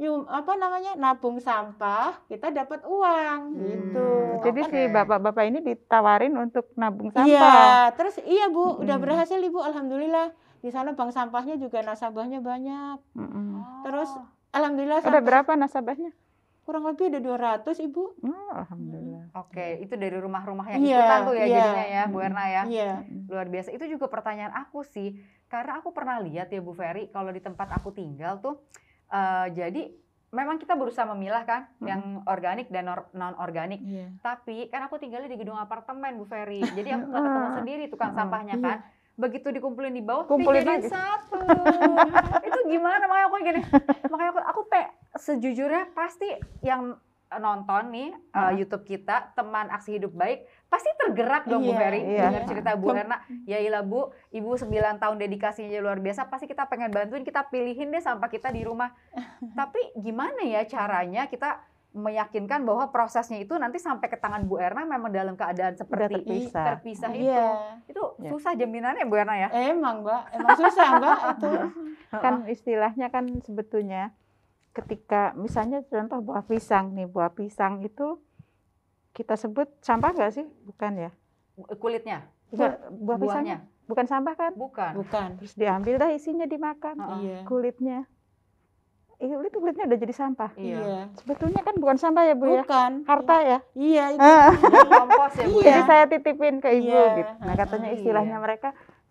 [0.00, 0.96] Yuk, apa namanya?
[0.96, 4.08] Nabung sampah, kita dapat uang Hmm, gitu.
[4.48, 4.70] Jadi Oke.
[4.72, 7.28] si bapak-bapak ini ditawarin untuk nabung sampah.
[7.28, 9.04] Iya, terus iya Bu, udah Mm-mm.
[9.04, 10.32] berhasil Ibu, alhamdulillah.
[10.64, 12.96] Di sana bank sampahnya juga nasabahnya banyak.
[13.12, 13.60] Mm-mm.
[13.84, 16.12] Terus Oh, Alhamdulillah Ada sampai berapa nasabahnya?
[16.60, 18.02] kurang lebih ada 200 Ibu.
[18.22, 19.34] Oh, alhamdulillah.
[19.34, 21.56] Oke, itu dari rumah-rumah yang Iya, ikutan tuh ya iya.
[21.56, 22.62] jadinya ya, Bu Erna ya.
[22.62, 22.90] Iya.
[23.26, 23.74] Luar biasa.
[23.74, 27.74] Itu juga pertanyaan aku sih, karena aku pernah lihat ya Bu Ferry, kalau di tempat
[27.74, 28.62] aku tinggal tuh,
[29.08, 29.90] eh, jadi
[30.30, 31.86] memang kita berusaha memilah kan, Mm.
[31.88, 33.82] yang organik dan non organik.
[33.82, 34.14] Iya.
[34.20, 38.14] Tapi kan aku tinggalnya di gedung apartemen Bu Ferry, jadi aku nggak ketemu sendiri tukang
[38.14, 38.18] Mm.
[38.20, 38.62] sampahnya Iya.
[38.64, 38.78] kan.
[39.20, 40.88] Begitu dikumpulin di bawah, Kumpulin lagi.
[40.88, 41.36] satu.
[42.48, 43.04] itu gimana?
[43.04, 43.60] Makanya aku gini,
[44.08, 44.82] makanya aku, aku pe,
[45.20, 46.28] sejujurnya pasti
[46.64, 46.96] yang
[47.38, 48.50] nonton nih uh.
[48.50, 52.26] YouTube kita teman aksi hidup baik pasti tergerak dong Bu Iya, Ferry iya.
[52.26, 54.66] dengar cerita Bu Erna ya ilah Bu ibu 9
[54.98, 58.90] tahun dedikasinya luar biasa pasti kita pengen bantuin kita pilihin deh sampah kita di rumah
[59.58, 64.86] tapi gimana ya caranya kita meyakinkan bahwa prosesnya itu nanti sampai ke tangan Bu Erna
[64.86, 66.64] memang dalam keadaan seperti terpisah.
[66.78, 67.50] terpisah itu Iya.
[67.90, 68.30] itu Ya.
[68.30, 70.22] susah jaminannya Bu Erna ya Emang, Mbak.
[70.32, 71.50] Emang susah, Mbak, itu.
[72.24, 74.14] Kan istilahnya kan sebetulnya
[74.70, 78.22] ketika misalnya contoh buah pisang nih, buah pisang itu
[79.10, 80.46] kita sebut sampah nggak sih?
[80.64, 81.10] Bukan ya?
[81.76, 82.70] kulitnya Bukan,
[83.04, 84.52] buah pisang buahnya bukan sampah kan?
[84.54, 85.28] bukan Bukan.
[85.42, 86.96] Terus diambil dah isinya dimakan.
[86.96, 87.18] Heeh.
[87.20, 87.38] Iya.
[87.44, 87.98] Kulitnya.
[89.20, 90.50] Eh, itu kulitnya udah jadi sampah.
[90.56, 91.00] iya Iya.
[91.14, 92.64] Sebetulnya kan bukan sampah ya, Bu ya?
[92.64, 93.04] Bukan.
[93.04, 93.58] Harta ya?
[93.74, 94.24] Iya, itu.
[94.24, 94.48] Ah.
[94.50, 95.60] Jadi kompos ya Bu Iya.
[95.60, 97.04] Jadi ya saya titipin ke ibu Iya.
[97.14, 97.32] gitu.
[97.38, 97.96] Nah, katanya Iya.
[98.00, 98.68] istilahnya mereka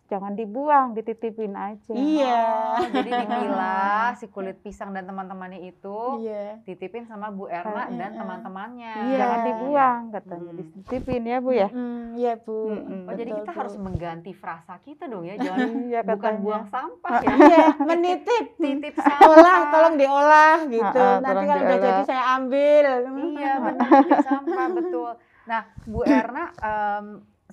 [0.10, 1.94] jangan dibuang, dititipin aja.
[1.94, 2.42] Iya.
[2.76, 6.58] Oh, jadi dipilah si kulit pisang dan teman-temannya itu Iya.
[6.64, 7.96] titipin sama Bu Erna Iya.
[7.96, 8.94] dan teman-temannya.
[9.06, 9.18] Iya.
[9.18, 10.60] Jangan dibuang katanya, Hmm.
[10.60, 11.70] dititipin ya, Bu ya.
[11.70, 12.58] Mm, iya, Bu.
[12.68, 13.02] Mm-mm.
[13.06, 13.58] Oh, jadi Betul, kita Bu.
[13.60, 17.30] harus mengganti frasa kita dong ya, jangan Iya bukan buang sampah ya.
[17.30, 18.46] Iya, menitip.
[18.56, 19.30] Titip sampah.
[19.30, 20.98] Olah, tolong diolah gitu.
[21.00, 22.86] Ha-ha, Nanti tolong kalau udah jadi saya ambil.
[23.30, 25.12] Iya, benar titip sampah betul.
[25.46, 27.06] Nah, Bu Erna em,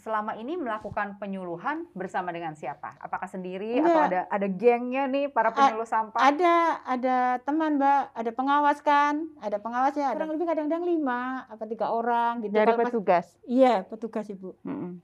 [0.07, 2.95] selama ini melakukan penyuluhan bersama dengan siapa?
[3.03, 4.07] Apakah sendiri atau Enggak.
[4.07, 6.23] ada ada gengnya nih para penyuluh sampah?
[6.23, 9.27] Ada ada teman, Mbak, ada pengawas kan?
[9.43, 10.15] Ada pengawasnya.
[10.15, 12.55] Kurang lebih kadang-kadang lima apa tiga orang gitu.
[12.55, 13.27] Dari Kalau petugas.
[13.51, 14.55] Iya, petugas, Ibu.
[14.63, 15.03] Mm-mm.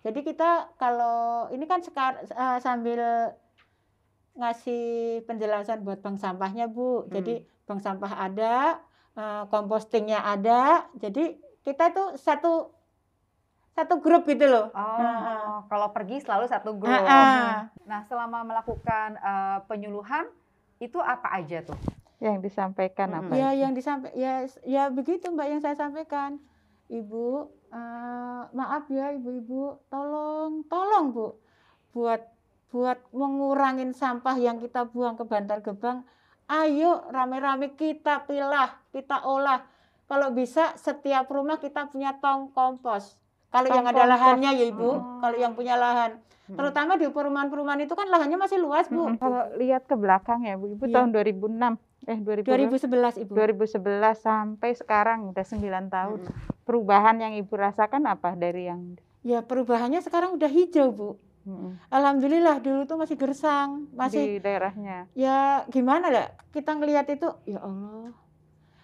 [0.00, 3.36] Jadi kita kalau ini kan sekar, eh, sambil
[4.40, 7.04] ngasih penjelasan buat bank sampahnya Bu.
[7.12, 8.80] Jadi bank sampah ada,
[9.12, 10.88] eh, kompostingnya ada.
[10.96, 11.36] Jadi
[11.68, 12.72] kita tuh satu
[13.72, 14.68] satu grup gitu loh.
[14.76, 17.02] Oh, kalau pergi selalu satu grup.
[17.08, 17.72] Ah.
[17.88, 20.28] Nah, selama melakukan eh, penyuluhan
[20.76, 21.78] itu apa aja tuh?
[22.20, 23.20] Yang disampaikan Mm-mm.
[23.28, 23.32] apa?
[23.34, 23.60] Ya itu?
[23.64, 26.36] yang disampaikan ya ya begitu Mbak yang saya sampaikan.
[26.92, 31.40] Ibu, eh, maaf ya ibu-ibu, tolong tolong Bu
[31.96, 32.20] buat
[32.72, 36.08] buat mengurangin sampah yang kita buang ke Bantar Gebang,
[36.48, 39.68] ayo rame-rame kita pilah, kita olah.
[40.08, 43.21] Kalau bisa setiap rumah kita punya tong kompos.
[43.52, 45.20] Kalau yang ada lahannya ya Ibu, Oh.
[45.20, 46.16] kalau yang punya lahan.
[46.42, 46.56] Mm-mm.
[46.56, 49.06] Terutama di perumahan-perumahan itu kan lahannya masih luas, Bu.
[49.06, 49.16] Mm-mm.
[49.16, 50.94] Kalau lihat ke belakang ya Bu, Ibu Iya.
[50.98, 53.30] tahun 2006 eh 2000 2011 Ibu.
[53.30, 53.78] 2011
[54.18, 56.18] sampai sekarang udah 9 tahun.
[56.18, 56.50] Mm-mm.
[56.62, 61.10] Perubahan yang Ibu rasakan apa dari yang Ya perubahannya sekarang udah hijau, Bu.
[61.42, 65.06] mm-mm, Alhamdulillah dulu tuh masih gersang, masih di daerahnya?
[65.12, 65.38] ya
[65.68, 68.14] gimana ya kita ngelihat itu ya Allah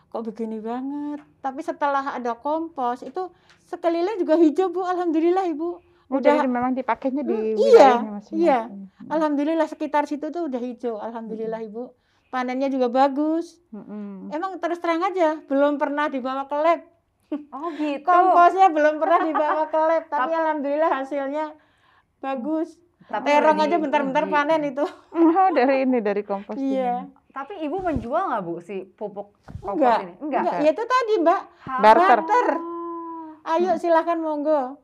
[0.09, 1.21] kok begini banget.
[1.39, 3.29] Tapi setelah ada kompos itu
[3.65, 4.83] sekeliling juga hijau bu.
[4.83, 5.81] Alhamdulillah ibu.
[6.09, 7.91] Oh, udah jadi memang dipakainya di Hmm, iya,
[8.33, 8.61] iya.
[8.65, 9.13] Mm-mm.
[9.13, 10.97] alhamdulillah sekitar situ tuh udah hijau.
[10.97, 11.93] Alhamdulillah ibu.
[12.29, 13.61] Panennya juga bagus.
[13.69, 14.33] Mm-mm.
[14.33, 16.81] emang terus terang aja belum pernah dibawa ke lab.
[17.53, 18.09] Oh gitu.
[18.09, 21.53] komposnya belum pernah dibawa ke lab tapi Tap- alhamdulillah hasilnya
[22.25, 22.81] bagus.
[23.05, 24.85] Tapi terong aja bentar-bentar panen itu.
[25.13, 29.99] Oh, dari ini dari kompos iya Tapi ibu menjual nggak bu si pupuk kompos enggak
[30.03, 30.15] ini?
[30.19, 30.41] Enggak.
[30.43, 32.19] enggak ya itu tadi mbak Ha- Barter.
[32.19, 32.49] Barter.
[33.49, 34.77] ayo silahkan monggo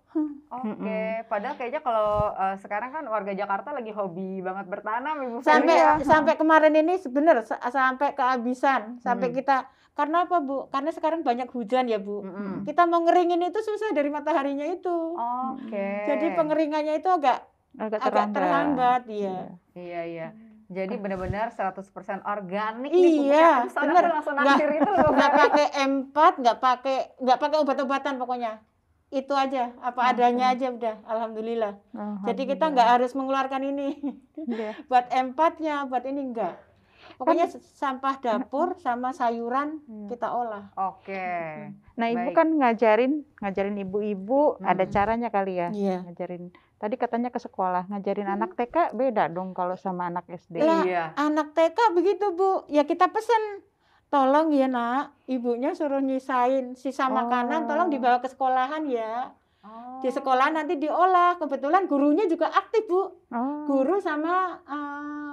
[0.48, 0.94] Oke,
[1.26, 5.36] padahal kayaknya kalau eh, sekarang kan warga Jakarta lagi hobi banget bertanam ibu.
[5.40, 5.98] sampai Iya.
[6.00, 9.36] sampai kemarin ini bener sa- sampai kehabisan sampai Hmm.
[9.36, 9.56] kita
[9.92, 12.62] karena apa bu karena sekarang banyak hujan ya bu Mm-mm.
[12.62, 15.18] kita mau ngeringin itu susah dari mataharinya itu
[15.50, 15.86] Oke.
[16.04, 17.42] jadi pengeringannya itu agak
[17.74, 18.34] agak agak terlambat.
[18.36, 19.38] terhambat iya
[19.72, 20.28] Iya iya.
[20.66, 21.84] Jadi benar-benar 100%
[22.24, 23.68] organik nih Iya.
[23.68, 24.12] Soalnya bener.
[24.12, 25.12] langsung naksir itu loh.
[25.12, 28.52] pakai M4 nggak pakai nggak pakai obat-obatan pokoknya
[29.10, 31.78] itu aja apa adanya aja udah alhamdulillah
[32.24, 33.94] jadi kita nggak harus mengeluarkan ini
[34.36, 34.74] Iya.
[34.90, 36.58] buat M4-nya buat ini enggak
[37.14, 40.08] pokoknya sampah dapur sama sayuran Hmm.
[40.08, 41.30] kita olah Oke.
[41.94, 42.34] Nah, ibu Baik.
[42.34, 44.90] kan ngajarin, ngajarin ibu-ibu ada Hmm.
[44.90, 45.68] caranya kali ya.
[45.70, 46.50] iya Ngajarin.
[46.84, 50.60] Tadi katanya ke sekolah, ngajarin anak TK beda dong kalau sama anak SD.
[50.60, 51.16] Lah, Iya.
[51.16, 53.64] anak TK begitu bu ya kita pesen
[54.12, 57.92] tolong ya nak ibunya suruh nyisain sisa makanan tolong Oh.
[57.96, 59.32] dibawa ke sekolahan ya
[59.64, 60.04] Oh.
[60.04, 63.00] di sekolah nanti diolah kebetulan gurunya juga aktif bu
[63.32, 63.64] Oh.
[63.64, 65.32] guru sama eh,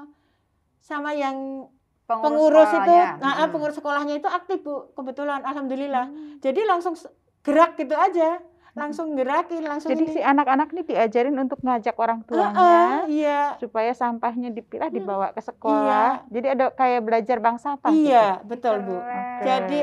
[0.79, 1.67] sama yang
[2.07, 2.31] Pengurus,
[2.63, 3.51] pengurus itu nah, ah, Mm-mm.
[3.51, 6.39] pengurus sekolahnya itu aktif bu kebetulan alhamdulillah Hmm.
[6.39, 6.95] jadi langsung
[7.43, 8.39] gerak gitu aja
[8.73, 10.13] langsung gerakin langsung Jadi ini.
[10.13, 12.71] si anak-anak nih diajarin untuk ngajak orang Ah, ah, tuanya
[13.05, 14.97] iya supaya sampahnya dipilah Hmm.
[14.97, 16.23] dibawa ke sekolah.
[16.27, 17.89] Jadi ada kayak belajar bank sampah.
[17.89, 18.07] gitu.
[18.07, 18.95] iya betul bu.
[18.95, 19.43] Oke.
[19.43, 19.79] Jadi,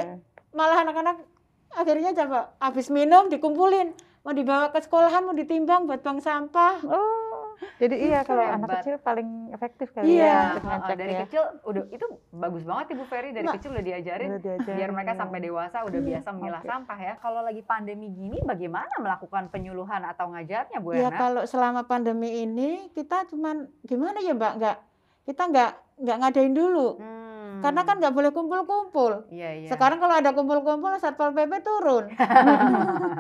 [0.50, 1.16] malah anak-anak
[1.70, 7.27] akhirnya coba habis minum dikumpulin mau dibawa ke sekolahan mau ditimbang buat bank sampah Oh,
[7.76, 10.58] jadi iya kalau anak kecil paling efektif kali Iya.
[10.58, 11.20] ya Iya, dari ya.
[11.22, 14.90] kecil udah itu bagus banget ibu Ferry dari Nah, kecil udah diajarin Udah diajarin, biar
[14.90, 15.20] mereka iya.
[15.20, 16.68] sampai dewasa udah biasa memilah Oke.
[16.68, 17.14] sampah ya.
[17.16, 21.18] Kalau lagi pandemi gini bagaimana melakukan penyuluhan atau ngajarnya Bu ya Erna?
[21.18, 24.76] kalau selama pandemi ini kita cuman gimana ya mbak nggak
[25.24, 27.27] kita nggak nggak ngadain dulu Hmm.
[27.60, 29.68] Karena kan nggak boleh kumpul-kumpul iya iya.
[29.68, 32.04] sekarang kalau ada kumpul-kumpul satpol pp turun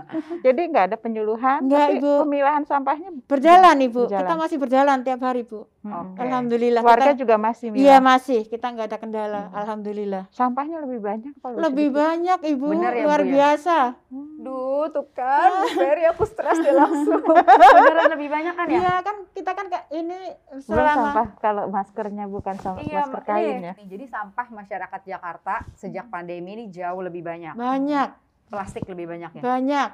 [0.38, 2.12] Jadi nggak ada penyuluhan, Nggak, tapi Ibu.
[2.24, 4.20] pemilahan sampahnya berjalan ibu Berjalan.
[4.20, 5.66] kita masih berjalan tiap hari bu.
[5.80, 6.20] Oke.
[6.20, 9.56] alhamdulillah Warga kita, juga masih iya masih kita nggak ada kendala Hmm.
[9.56, 12.02] alhamdulillah Sampahnya lebih banyak kalau lebih sedikit.
[12.02, 13.32] banyak ibu Bener ya, luar Bu, ya?
[13.32, 13.76] biasa
[14.08, 14.36] Hmm.
[14.38, 17.20] Duh, tuh kan Ferry aku stres deh langsung.
[17.76, 18.78] Beneran lebih banyak kan ya?
[18.78, 20.18] Iya kan kita kan kayak ini
[20.50, 23.74] Belum selama sampah kalau maskernya bukan sama Iya, masker Ma- kain ya.
[23.78, 27.54] jadi sampah masyarakat Jakarta sejak pandemi ini jauh lebih banyak.
[27.54, 28.08] banyak
[28.48, 29.42] Plastik lebih banyak ya.
[29.42, 29.90] banyak.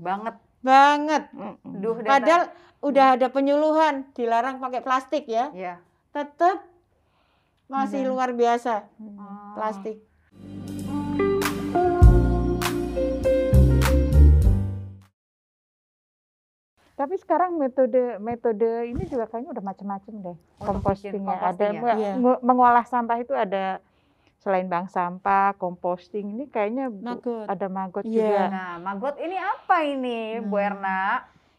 [0.00, 0.34] Banget.
[0.60, 1.22] banget.
[1.62, 2.48] Duh, Padahal
[2.80, 5.76] udah ada penyuluhan dilarang pakai plastik ya, Iya.
[6.10, 6.64] tetap
[7.66, 8.08] masih Iya.
[8.08, 9.16] luar biasa Mm.
[9.16, 9.52] Oh.
[9.54, 9.96] plastik.
[16.94, 20.36] Tapi sekarang metode metode ini juga kayaknya udah macam-macam deh.
[20.58, 21.94] Kompostingnya ada composting ya?
[21.96, 22.12] Iya.
[22.40, 23.82] mengolah sampah itu ada
[24.38, 27.48] selain bank sampah, composting ini kayaknya Bu, Magot.
[27.48, 28.14] ada magot Iya.
[28.20, 28.42] juga.
[28.46, 30.62] Nah, maggot ini apa ini, Bu Nah.
[30.62, 31.00] Erna?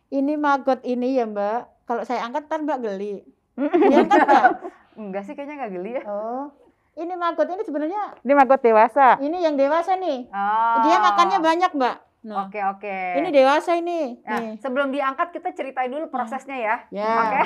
[0.07, 1.59] Ini magot ini ya Mbak.
[1.83, 3.25] Kalau saya angkat ntar Mbak geli.
[3.57, 4.43] Iya kan Mbak?
[5.01, 6.03] Enggak sih, kayaknya nggak geli ya.
[6.05, 6.47] Oh,
[6.95, 9.19] ini magot ini sebenarnya Ini magot dewasa.
[9.19, 10.29] ini yang dewasa nih.
[10.29, 10.79] Oh.
[10.85, 11.95] Dia makannya banyak Mbak.
[12.25, 12.97] Nah, Oke, oke.
[13.21, 14.17] ini dewasa ini.
[14.25, 14.57] Nah, Nih.
[14.57, 16.75] sebelum diangkat kita ceritain dulu prosesnya ya.
[16.89, 17.13] Ya.
[17.21, 17.41] Oke.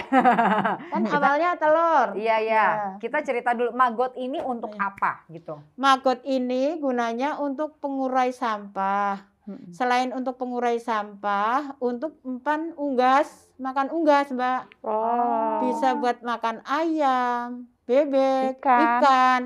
[0.95, 2.15] Kan awalnya telur.
[2.15, 2.55] Iya, iya.
[2.55, 2.65] Ya.
[2.95, 4.87] Kita cerita dulu maggot ini untuk Iya.
[4.87, 5.59] apa gitu.
[5.75, 9.19] Magot ini gunanya untuk pengurai sampah.
[9.43, 9.73] Mm-mm.
[9.73, 14.79] Selain untuk pengurai sampah, untuk empan unggas, makan unggas, Mbak.
[14.79, 15.65] Oh.
[15.65, 18.79] Bisa buat makan ayam, bebek, Ikan.
[19.01, 19.41] ikan.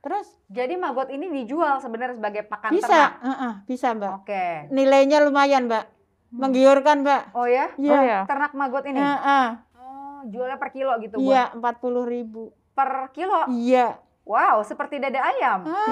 [0.00, 3.12] Terus Jadi maggot ini dijual sebenarnya sebagai pakan bisa, ternak.
[3.26, 4.10] Heeh, bisa, Mbak.
[4.22, 4.46] Oke.
[4.70, 5.84] Nilainya lumayan, Mbak.
[5.84, 6.38] Hmm.
[6.38, 7.22] Menggiurkan, Mbak.
[7.34, 7.74] Oh ya?
[7.74, 8.20] Oh ya.
[8.30, 9.02] Ternak maggot ini.
[9.02, 9.46] Heeh.
[9.74, 11.26] Oh, jualnya per kilo gitu, Bu?
[11.26, 12.54] Iya, 40.000.
[12.78, 13.40] Per kilo?
[13.50, 13.98] Iya.
[14.24, 15.68] Wow, seperti dada ayam.
[15.68, 15.84] Ah.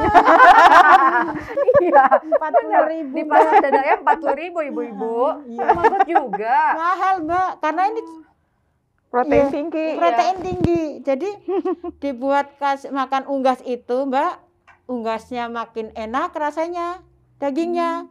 [1.85, 3.13] iya, 40.000.
[3.13, 5.19] di pasar dada ayam 40.000 ibu-ibu.
[5.53, 5.67] Iya.
[5.75, 6.59] Maggot juga.
[6.79, 7.51] Mahal, Mbak.
[7.61, 8.01] Karena ini
[9.13, 9.87] Protein Iya, tinggi.
[10.01, 10.83] protein tinggi.
[11.05, 11.31] Jadi
[12.01, 14.52] dibuat kas makan unggas itu, Mbak,
[14.85, 17.01] unggasnya makin enak rasanya
[17.37, 18.07] dagingnya.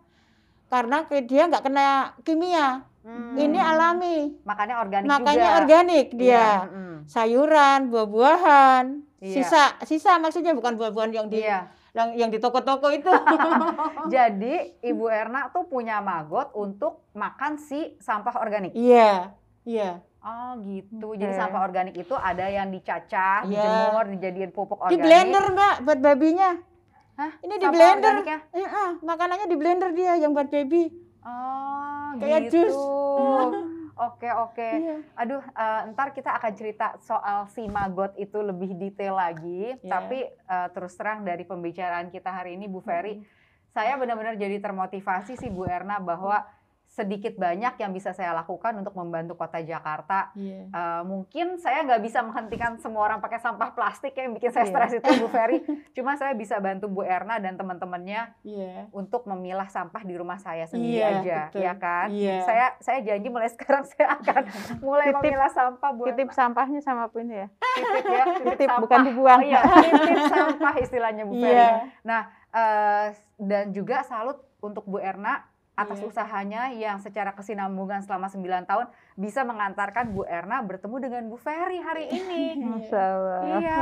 [0.68, 1.88] Karena ke- dia nggak kena
[2.22, 2.88] kimia.
[3.02, 3.34] Hmm.
[3.34, 4.38] Ini alami.
[4.42, 5.58] Makanya organik Makanya juga.
[5.58, 6.48] organik dia.
[6.64, 6.94] mm-mm.
[7.04, 8.86] Sayuran, buah-buahan,
[9.18, 9.34] Iya.
[9.36, 11.66] sisa, sisa maksudnya bukan buah-buahan yang di Iya.
[11.92, 13.10] yang, yang di toko-toko itu.
[14.08, 14.54] Jadi
[14.90, 18.72] Ibu Erna tuh punya maggot untuk makan si sampah organik.
[18.72, 20.00] Iya, iya.
[20.22, 21.18] Oh gitu.
[21.18, 21.40] Jadi Oke.
[21.40, 23.58] sampah organik itu ada yang dicacah, Iya.
[23.58, 25.02] dijemur, dijadiin pupuk Di organik.
[25.02, 26.50] blender, Mbak, buat babinya.
[27.14, 27.32] Hah?
[27.40, 28.14] Ini di Sampah blender.
[28.16, 28.40] organiknya?
[28.52, 28.70] Iya,
[29.02, 30.94] makanannya di blender dia yang buat baby.
[31.22, 32.54] Oh Kayak gitu.
[32.62, 32.76] jus.
[34.02, 34.66] Oke oke.
[34.72, 34.98] Iya.
[35.16, 39.74] Aduh, eh, ntar kita akan cerita soal si maggot itu lebih detail lagi.
[39.76, 39.86] Iya.
[39.86, 43.22] Tapi eh, terus terang dari pembicaraan kita hari ini, Bu Ferry,
[43.70, 46.42] saya benar-benar jadi termotivasi sih Bu Erna bahwa
[46.92, 50.36] sedikit banyak yang bisa saya lakukan untuk membantu kota Jakarta.
[50.36, 50.68] Iya.
[50.68, 54.72] Eh, mungkin saya nggak bisa menghentikan semua orang pakai sampah plastik yang bikin saya Iya.
[54.76, 55.64] stres itu Bu Ferry.
[55.96, 58.92] Cuma saya bisa bantu Bu Erna dan teman-temannya Iya.
[58.92, 61.62] untuk memilah sampah di rumah saya sendiri Iya, aja, betul.
[61.64, 62.08] ya kan?
[62.12, 62.36] Iya.
[62.44, 64.42] Saya saya janji mulai sekarang saya akan
[64.82, 67.48] mulai Titip- memilah sampah Bu Titip sampahnya sama ini ya?
[67.72, 68.82] titip ya, titip, Titip sampah.
[68.84, 69.40] bukan dibuang.
[69.40, 71.56] Oh iya, titip sampah istilahnya Bu Ferry.
[71.56, 72.20] Iya.
[72.52, 73.06] Eh,
[73.40, 76.08] dan juga salut untuk Bu Erna atas Iya.
[76.08, 81.80] usahanya yang secara kesinambungan selama 9 tahun bisa mengantarkan Bu Erna bertemu dengan Bu Ferry
[81.80, 82.60] hari ini.
[82.60, 83.40] Masya Allah.
[83.58, 83.80] Iya,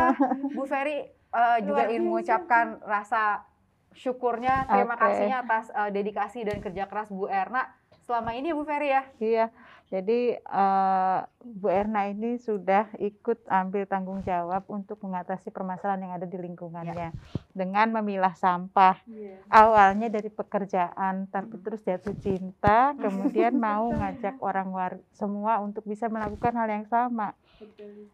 [0.53, 3.43] Bu Ferry eh, juga ingin mengucapkan rasa
[3.91, 5.01] syukurnya, terima Oke.
[5.01, 7.73] kasihnya atas eh, dedikasi dan kerja keras Bu Erna
[8.05, 9.03] selama ini ya Bu Ferry ya.
[9.19, 9.45] Iya.
[9.89, 16.29] Jadi eh, Bu Erna ini sudah ikut ambil tanggung jawab untuk mengatasi permasalahan yang ada
[16.29, 17.09] di lingkungannya
[17.57, 19.01] dengan memilah sampah.
[19.09, 19.41] Iya.
[19.49, 26.05] Awalnya dari pekerjaan, tapi terus jatuh cinta, kemudian mau ngajak orang war- semua untuk bisa
[26.05, 27.33] melakukan hal yang sama.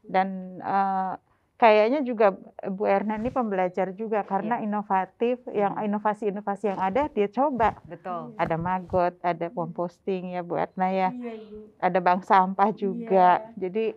[0.07, 1.13] Dan eh,
[1.55, 2.35] kayaknya juga
[2.67, 7.79] Bu Erna ini pembelajar juga karena inovatif, yang inovasi-inovasi yang ada dia coba.
[7.87, 8.35] Betul.
[8.35, 11.57] Ada maggot, ada composting ya Bu Erna ya Iya, Ibu.
[11.79, 13.29] ada bank sampah juga.
[13.55, 13.95] Jadi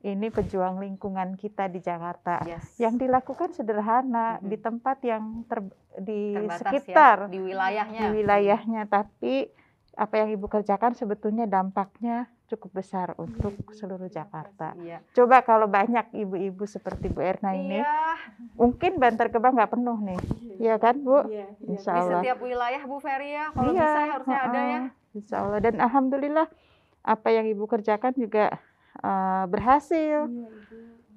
[0.00, 2.40] ini pejuang lingkungan kita di Jakarta.
[2.42, 2.74] Yes.
[2.80, 4.48] Yang dilakukan sederhana Mhm.
[4.48, 8.00] di tempat yang ter- di Terbatas sekitar ya, di wilayahnya.
[8.00, 9.34] di wilayahnya, tapi
[9.92, 14.74] apa yang Ibu kerjakan sebetulnya dampaknya cukup besar untuk seluruh Jakarta.
[14.74, 14.98] Iya.
[15.14, 18.18] Coba kalau banyak ibu-ibu seperti Bu Erna ini, Iya,
[18.58, 20.20] mungkin Bantar Gebang nggak penuh nih,
[20.58, 21.24] Iya kan Bu?
[21.30, 21.70] Iya, iya.
[21.70, 22.20] Insya di Allah.
[22.20, 23.46] setiap wilayah Bu Ferry ya.
[23.54, 24.80] Kalau Iya, bisa harusnya ada ya.
[25.10, 26.46] Insya Allah dan alhamdulillah
[27.00, 28.58] apa yang ibu kerjakan juga
[29.00, 30.26] eh, berhasil.
[30.26, 30.50] Iya.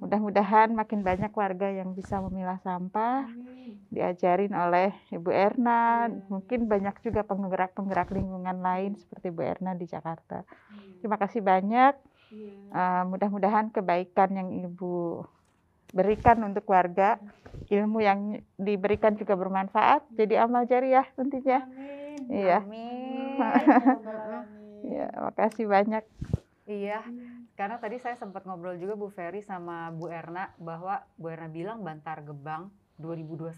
[0.04, 3.80] Mudah-mudahan makin banyak warga yang bisa memilah sampah, Amin.
[3.88, 6.12] diajarin oleh Ibu Erna.
[6.12, 6.28] Iya.
[6.28, 10.44] Mungkin banyak juga penggerak-penggerak lingkungan lain seperti Bu Erna di Jakarta.
[10.44, 11.00] Iya.
[11.00, 11.96] Terima kasih banyak.
[12.36, 12.54] Iya.
[12.76, 15.24] Eh, mudah-mudahan kebaikan yang Ibu
[15.96, 17.16] berikan untuk warga,
[17.72, 20.04] ilmu yang diberikan juga bermanfaat.
[20.20, 21.63] Jadi amal jariah tentunya.
[21.63, 22.20] Amin.
[22.28, 22.60] Iya.
[22.60, 23.39] Amin.
[24.44, 24.84] Amin.
[24.84, 26.04] Ya, makasih banyak.
[26.63, 27.04] Iya,
[27.60, 31.84] karena tadi saya sempat ngobrol juga Bu Ferry sama Bu Erna bahwa Bu Erna bilang
[31.84, 33.52] Bantar Gebang 2021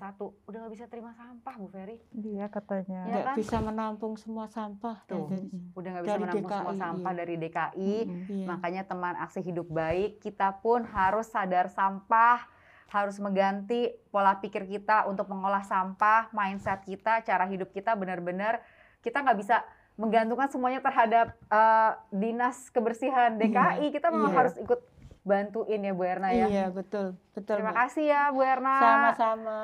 [0.47, 2.01] udah nggak bisa terima sampah Bu Ferry.
[2.09, 3.05] Dia katanya.
[3.05, 3.35] Iya Nggak kan?
[3.37, 5.05] bisa menampung semua sampah.
[5.05, 5.29] Tuh.
[5.29, 7.19] Dari- Udah nggak bisa menampung semua DKI, sampah iya.
[7.19, 7.95] dari DKI.
[8.31, 8.45] Iya.
[8.49, 12.47] Makanya teman aksi hidup baik, kita pun harus sadar sampah,
[12.89, 18.65] harus mengganti pola pikir kita untuk mengolah sampah, mindset kita, cara hidup kita benar-benar
[19.05, 19.61] kita nggak bisa
[19.95, 23.91] menggantungkan semuanya terhadap eh, dinas kebersihan DKI.
[23.95, 24.39] Kita memang iya.
[24.43, 24.79] harus ikut
[25.25, 26.45] bantuin ya Bu Erna ya.
[26.45, 27.17] Iya, betul.
[27.34, 27.58] Betul.
[27.58, 28.77] Terima kasih ya Bu Erna.
[28.77, 29.60] Sama-sama.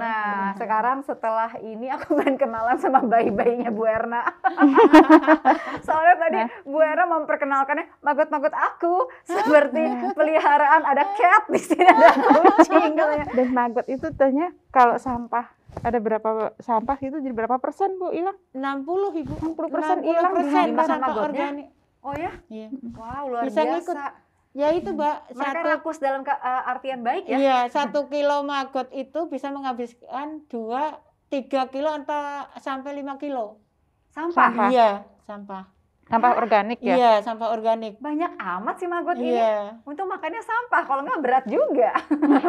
[0.00, 4.24] Nah, sekarang setelah ini aku pengen kenalan sama bayi-bayinya Bu Erna.
[5.86, 9.84] Soalnya tadi Bu Erna memperkenalkannya magot-magot aku seperti
[10.16, 12.96] peliharaan ada cat di sini ada kucing.
[13.36, 16.30] Dan maggot itu tanya kalau sampah ada berapa
[16.60, 18.36] sampah itu jadi berapa persen Bu hilang?
[18.52, 19.34] 60 Ibu.
[19.56, 21.68] 60% hilang persen sampah organik.
[22.02, 22.32] Oh ya?
[22.50, 22.68] Iya.
[22.92, 23.78] Wow, luar Bisa biasa.
[23.78, 23.96] ngikut.
[24.52, 25.16] Ya itu, Mbak.
[25.32, 27.38] Mereka Satu rakus dalam ke- eh, artian baik ya.
[27.40, 31.00] Iya, satu kilo maggot itu bisa menghabiskan dua,
[31.32, 32.20] tiga kilo atau
[32.60, 33.62] sampai lima kilo.
[34.12, 34.52] Sampah.
[34.52, 34.68] Sampah.
[34.68, 34.90] Iya,
[35.24, 35.64] sampah.
[36.12, 36.92] Sampah organik ya?
[36.92, 37.96] Iya, sampah organik.
[37.96, 39.32] Banyak amat sih maggot ini.
[39.32, 39.80] Iya.
[39.88, 41.88] Untuk makannya sampah, kalau nggak berat juga.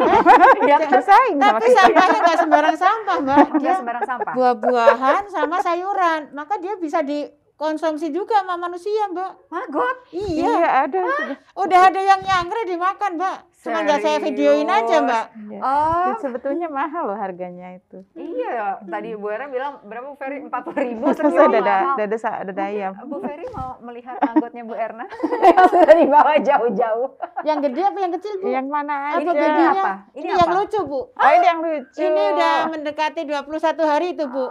[0.68, 0.90] ya kan?
[0.92, 3.46] Bersaing Tapi sampahnya nggak sembarang sampah, Mbak.
[3.64, 4.34] Dia sembarang sampah.
[4.36, 6.36] buah-buahan sama sayuran.
[6.36, 7.24] Maka dia bisa di
[7.56, 9.32] konsumsi juga sama manusia, Mbak.
[9.46, 9.96] Maggot.
[10.10, 10.44] Iya.
[10.50, 11.00] Iya ada.
[11.00, 11.36] sudah.
[11.56, 13.36] Udah ada yang nyangre dimakan, Mbak.
[13.56, 15.24] Cuma nggak saya videoin aja, Mbak.
[15.48, 15.58] Iya.
[15.58, 18.04] Oh, Dan sebetulnya mahal loh harganya itu.
[18.12, 18.76] iya.
[18.78, 20.42] Tadi Bu Era bilang berapa Bu Ferry?
[20.42, 20.52] 40
[20.84, 21.96] ribu Masa sekilo dada, mahal.
[21.96, 22.92] dada, sa- dada ayam.
[23.02, 25.08] Bu Ferry mau melihat anggotnya Bu Erna
[25.48, 27.08] yang sudah dibawa jauh-jauh.
[27.42, 28.46] Yang gede apa yang kecil, Bu?
[28.48, 29.32] Yang mana Apa aja?
[29.32, 29.68] babynya?
[29.70, 29.92] apa?
[30.12, 30.54] Ini, Ini yang apa?
[30.54, 31.00] lucu, Bu.
[31.08, 32.02] Oh ini yang lucu.
[32.02, 33.48] Ini udah mendekati 21
[33.86, 34.44] hari itu, Bu.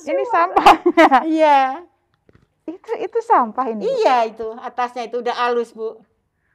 [0.00, 1.06] Ini sampahnya.
[1.22, 1.58] Iya.
[2.72, 3.80] Itu itu sampah ini.
[3.80, 3.90] Bu.
[3.96, 5.98] Iya itu, atasnya itu udah halus, Bu.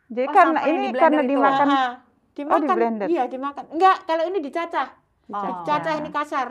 [0.06, 1.32] Jadi Oh, karena ini di karena itu.
[1.32, 1.92] dimakan Ah,
[2.32, 2.62] dimakan.
[2.62, 3.08] di blender?
[3.08, 3.64] Iya, dimakan.
[3.70, 4.88] Enggak, kalau ini dicacah.
[5.28, 5.42] Oh.
[5.42, 6.50] Dicacah ini kasar.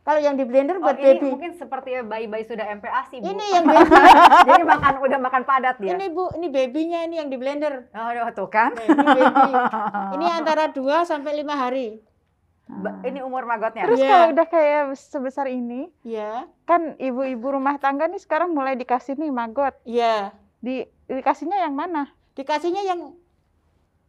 [0.00, 1.28] Kalau yang di blender Oh, buat ini baby.
[1.28, 3.26] mungkin seperti bayi-bayi sudah MPASI, Bu.
[3.26, 3.94] Ini yang baby.
[4.46, 5.92] Jadi makan udah makan padat dia.
[5.92, 7.90] ini Bu, ini babynya ini yang di blender.
[7.90, 8.72] Oh, aduh, tuh kan.
[8.72, 9.50] Ini baby.
[10.16, 12.00] Ini antara 2 sampai 5 hari.
[12.72, 13.84] Ba- ini umur magotnya.
[13.84, 14.08] Terus Iya.
[14.08, 16.46] kalau udah kayak sebesar ini, Iya.
[16.62, 19.74] kan ibu-ibu rumah tangga nih sekarang mulai dikasih nih maggot.
[19.82, 20.30] Iya.
[20.58, 22.06] Di dikasihnya yang mana?
[22.32, 23.12] Dikasihnya yang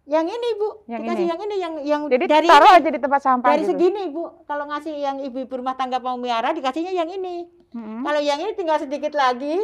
[0.04, 0.69] yang ini, Bu.
[0.86, 1.30] Yang Dikasih ini?
[1.30, 3.69] yang ini yang yang Jadi dari taruh aja di tempat sampah dari gitu.
[3.71, 4.24] segini, Bu.
[4.43, 7.47] Kalau ngasih yang ibu-ibu rumah tangga mau miara dikasihnya yang ini.
[7.71, 8.04] Mm-mm.
[8.04, 9.56] Kalau yang ini tinggal sedikit lagi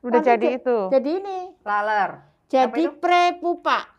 [0.00, 0.76] Udah jadi ja- itu.
[0.90, 1.38] jadi ini.
[1.62, 2.10] Laler.
[2.46, 3.93] Jadi prepupa.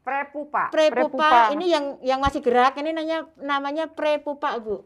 [0.00, 0.68] Prepupa.
[0.68, 1.52] Prepupa Prepupa.
[1.52, 4.80] ini yang yang masih gerak ini namanya namanya prepupa, Bu.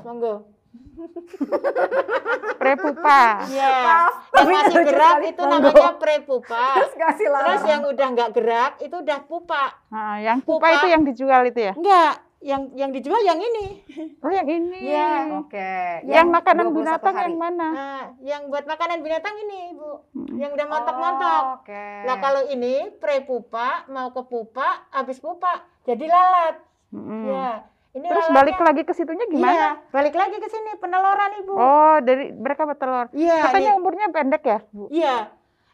[0.00, 0.48] Monggo.
[2.56, 3.20] Prepupa.
[3.46, 4.08] Iya.
[4.32, 5.70] Yang masih gerak itu Monggo.
[5.70, 6.64] namanya prepupa.
[6.74, 6.92] Terus.
[7.20, 9.64] Terus yang udah nggak gerak itu udah pupa.
[9.88, 10.76] Nah, yang pupa, Pupa.
[10.78, 11.72] itu yang dijual itu ya?
[11.76, 12.12] Enggak,
[12.46, 13.66] yang yang dijual yang ini.
[14.22, 14.86] Oh, yang ini.
[14.86, 15.34] Iya.
[15.36, 15.72] Oke.
[16.06, 17.26] Yang makanan 21 binatang hari.
[17.26, 17.66] yang mana?
[17.68, 20.02] Nah, yang buat makanan binatang ini, Bu.
[20.12, 20.36] Mm.
[20.36, 21.42] Yang udah montok-montok.
[21.42, 21.86] Oh, Oke.
[22.02, 26.54] Nah, kalau ini prepupa mau ke pupa, habis pupa jadi lalat.
[26.88, 27.22] Mm-mm.
[27.28, 27.50] Ya.
[27.92, 29.68] Ini Terus lalatnya- balik lagi ke situnya Iya, gimana?
[29.88, 31.52] balik lagi ke sini peneloran, Ibu.
[31.52, 33.08] Oh, dari mereka bertelur.
[33.10, 33.78] Iya, Katanya nih.
[33.78, 34.86] umurnya pendek ya, Bu?
[34.88, 35.16] Iya.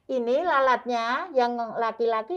[0.04, 2.36] Ini lalatnya yang laki-laki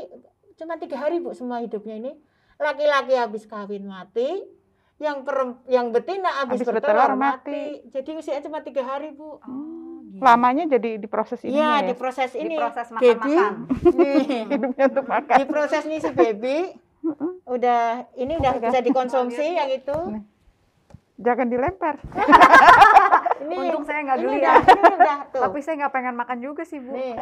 [0.55, 2.11] cuma tiga hari bu semua hidupnya ini.
[2.55, 4.47] Laki-laki habis kawin mati,
[4.95, 7.83] yang perem, yang betina habis, Habis bertelur, bertelur mati.
[7.89, 9.37] Jadi usianya cuma tiga hari bu.
[9.37, 10.23] Oh, gitu.
[10.23, 11.83] Lamanya jadi diproses ini Iya ya?
[11.83, 12.55] di proses ini.
[12.55, 13.35] Diproses baby.
[13.35, 13.53] makan-makan.
[13.99, 15.35] Nih, hidupnya untuk makan.
[15.35, 16.57] di proses nih si baby.
[17.45, 18.63] Udah ini udah Oke.
[18.63, 19.97] bisa dikonsumsi yang itu.
[20.09, 20.23] Nih.
[21.15, 21.95] Jangan dilempar.
[23.45, 24.53] Ini Untung saya nggak udah, ya.
[24.57, 25.41] ini udah tuh.
[25.45, 26.91] Tapi saya nggak pengen makan juga sih, Bu.
[26.91, 27.13] Nih.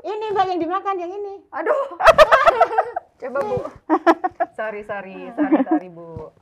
[0.00, 1.34] Ini mbak yang dimakan yang ini.
[1.50, 1.98] Aduh.
[3.22, 3.58] Coba, Bu.
[4.58, 5.30] sorry, sorry.
[5.32, 6.34] Sorry, sorry, Bu.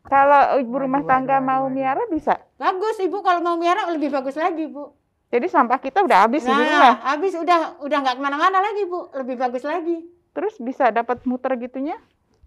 [0.00, 1.70] Kalau ibu rumah Waduh, tangga waduh, mau waduh.
[1.70, 2.34] miara bisa.
[2.56, 4.90] Bagus ibu kalau mau miara lebih bagus lagi bu.
[5.30, 6.94] Jadi sampah kita udah habis di Nah, rumah.
[7.06, 10.02] habis udah udah nggak ke mana-mana lagi bu, lebih bagus lagi.
[10.32, 11.94] Terus bisa dapat muter gitunya?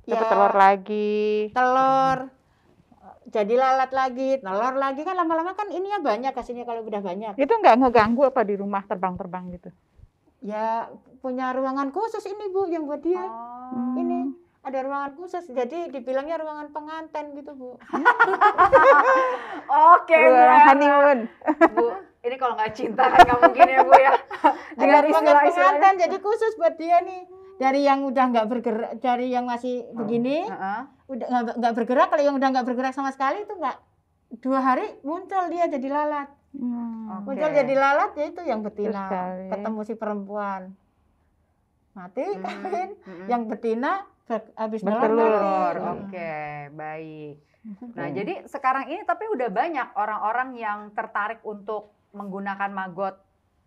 [0.04, 0.32] Dapat Ya.
[0.34, 1.22] telur lagi.
[1.56, 2.18] Telur,
[3.32, 7.34] jadi lalat lagi, telur lagi kan lama-lama kan ininya banyak kasihnya kalau udah banyak.
[7.40, 9.70] Itu nggak ngeganggu apa di rumah terbang-terbang gitu?
[10.44, 10.92] Ya
[11.24, 13.24] punya ruangan khusus ini bu yang buat dia.
[13.24, 13.96] Oh.
[13.96, 17.76] Ini ada ruangan khusus, jadi dibilangnya ruangan pengantin gitu bu.
[19.96, 20.40] Oke, Bu.
[20.40, 21.20] Honeymoon.
[21.76, 21.88] Bu,
[22.24, 24.14] ini kalau nggak cinta kan nggak mungkin ya, Bu ya.
[24.80, 25.80] Dengan ada ruangan istilah-istilahnya.
[25.80, 27.22] pengantin jadi khusus buat dia nih.
[27.60, 30.82] Dari yang udah nggak bergerak, dari yang masih begini, Heeh.
[31.12, 31.28] udah
[31.60, 32.08] nggak bergerak.
[32.08, 33.78] Kalau yang udah nggak bergerak sama sekali itu nggak
[34.40, 36.32] dua hari muncul dia jadi lalat.
[36.54, 37.10] Hmm.
[37.20, 37.34] Oke.
[37.34, 39.04] muncul jadi lalat ya itu yang betina
[39.50, 40.78] ketemu si perempuan
[41.92, 43.28] mati Hmm, kawin mm-mm.
[43.28, 44.06] yang betina
[44.56, 45.02] habis Bertelur.
[45.20, 45.94] telur Telur, mati.
[46.08, 46.34] oke,
[46.74, 47.36] baik.
[47.96, 48.14] Nah, Oke.
[48.14, 53.16] jadi sekarang ini tapi udah banyak orang-orang yang tertarik untuk menggunakan maggot.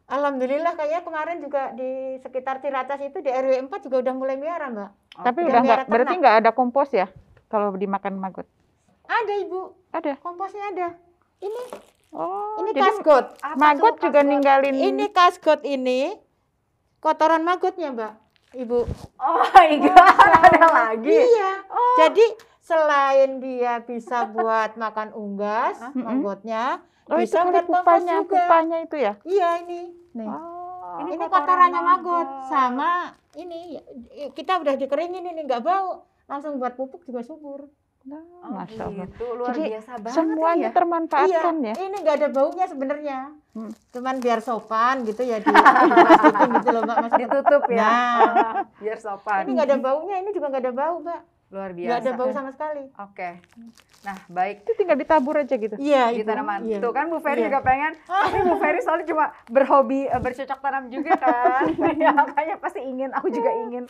[0.07, 4.68] alhamdulillah kayaknya kemarin juga di sekitar Ciracas itu di RW 4 juga udah mulai miara
[4.68, 7.11] mbak Tapi Udah udah nggak, berarti nggak ada kompos ya?
[7.44, 8.46] Kalau dimakan maggot?
[9.05, 10.14] ada ibu Ada.
[10.16, 10.88] komposnya ada
[11.38, 11.62] ini
[12.11, 13.37] Oh, ini kasgot
[13.97, 14.25] tuh juga kasgot?
[14.25, 14.73] ninggalin.
[14.73, 16.01] ini kasgot ini
[16.99, 18.12] kotoran magotnya mbak
[18.53, 21.12] ibu Oh my god, ada lagi.
[21.12, 21.97] iya Oh.
[21.99, 22.25] jadi
[22.59, 28.35] selain dia bisa buat makan unggas magotnya Oh, bisa kali buat pupanya, juga.
[28.35, 29.12] pupanya itu ya?
[29.23, 29.95] Iya ini.
[30.12, 30.27] Nih.
[30.27, 30.99] Oh.
[30.99, 32.27] Ini Ini, kotoran kotorannya maggot.
[32.27, 32.90] maggot sama
[33.33, 33.79] ini
[34.33, 36.03] kita udah dikeringin ini nggak bau.
[36.27, 37.71] Langsung buat pupuk juga subur.
[38.07, 39.03] Oh, Masya Allah.
[39.11, 40.76] gitu, luar Jadi, biasa banget Semuanya ya.
[40.78, 41.85] termanfaatkan iya, ya.
[41.91, 43.18] ini nggak ada baunya sebenarnya.
[43.51, 43.70] Hmm.
[43.91, 45.51] Cuman biar sopan gitu ya di
[46.62, 46.97] gitu loh Mbak.
[47.03, 47.26] Maksudnya.
[47.26, 47.78] Ditutup ya.
[47.83, 48.62] Nah.
[48.78, 49.43] Biar sopan.
[49.43, 51.20] Ini nggak ada baunya, ini juga nggak ada bau, Mbak.
[51.47, 52.03] Luar Nggak biasa.
[52.03, 52.84] ada bau sama sekali.
[52.99, 53.38] Oke.
[54.03, 54.66] Nah, baik.
[54.66, 55.78] Itu tinggal ditabur aja gitu.
[55.78, 56.66] Iya, di tanaman.
[56.66, 56.78] Iya.
[56.82, 57.55] Tuh kan Bu Ferry Iya.
[57.55, 57.92] juga pengen.
[58.03, 61.70] Tapi Bu Ferry soalnya cuma berhobi eh, bercocok tanam juga kan.
[62.03, 63.86] ya, makanya pasti ingin, aku juga ingin.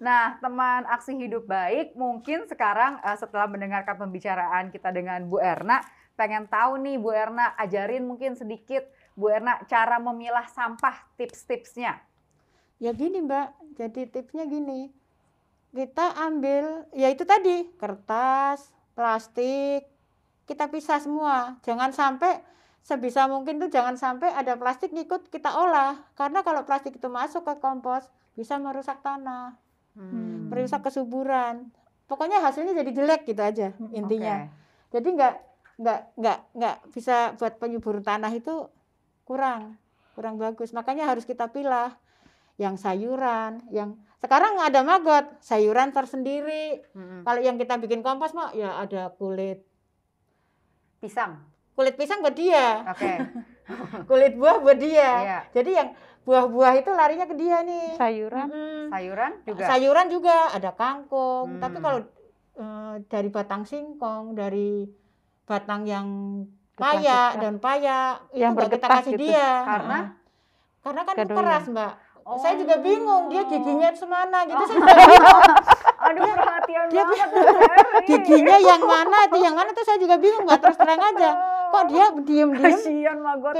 [0.00, 5.84] Nah, teman aksi hidup baik mungkin sekarang eh, setelah mendengarkan pembicaraan kita dengan Bu Erna,
[6.14, 12.00] pengen tahu nih Bu Erna ajarin mungkin sedikit Bu Erna, cara memilah sampah, tips-tipsnya.
[12.80, 14.90] Ya gini Mbak, jadi tipsnya gini.
[15.74, 19.90] Kita ambil, ya itu tadi, kertas, plastik,
[20.46, 21.58] kita pisah semua.
[21.66, 22.38] Jangan sampai
[22.84, 25.98] sebisa mungkin tuh jangan sampai ada plastik ngikut kita olah.
[26.14, 28.06] Karena kalau plastik itu masuk ke kompos,
[28.38, 29.58] bisa merusak tanah,
[29.98, 30.52] hmm.
[30.52, 31.74] merusak kesuburan.
[32.04, 34.46] Pokoknya hasilnya jadi jelek gitu aja intinya.
[34.46, 35.00] Okay.
[35.00, 35.34] Jadi nggak
[35.74, 38.68] nggak nggak nggak bisa buat penyubur tanah itu
[39.24, 39.80] kurang
[40.14, 40.70] kurang bagus.
[40.70, 41.96] Makanya harus kita pilah
[42.60, 46.80] yang sayuran, yang sekarang ada magot sayuran tersendiri.
[46.96, 47.26] Hmm.
[47.28, 49.60] Kalau yang kita bikin kompos mah ya ada kulit
[51.04, 51.44] pisang.
[51.76, 52.88] Kulit pisang buat dia.
[52.88, 53.04] Oke.
[53.04, 53.16] Okay.
[54.10, 55.10] kulit buah buat dia.
[55.20, 55.40] Iya.
[55.52, 55.88] Jadi yang
[56.24, 58.00] buah-buah itu larinya ke dia nih.
[58.00, 58.48] Sayuran.
[58.48, 58.84] Hmm.
[58.88, 59.64] Sayuran juga.
[59.68, 61.58] Sayuran juga ada kangkung.
[61.58, 61.60] Hmm.
[61.60, 61.98] Tapi kalau
[62.56, 64.88] uh, dari batang singkong, dari
[65.44, 66.08] batang yang
[66.74, 69.28] paya dan paya yang itu kita kasih gitu.
[69.28, 69.50] dia.
[69.68, 69.98] Karena
[70.80, 71.92] karena kan itu keras, Mbak.
[72.24, 72.40] Oh.
[72.40, 74.64] Saya juga bingung dia giginya semana gitu oh.
[74.64, 75.42] saya juga bingung.
[76.04, 77.28] Aduh perhatian dia, banget.
[78.08, 81.30] Giginya yang mana itu yang mana tuh saya juga bingung nggak terus terang aja.
[81.74, 82.80] Kok dia diem-diem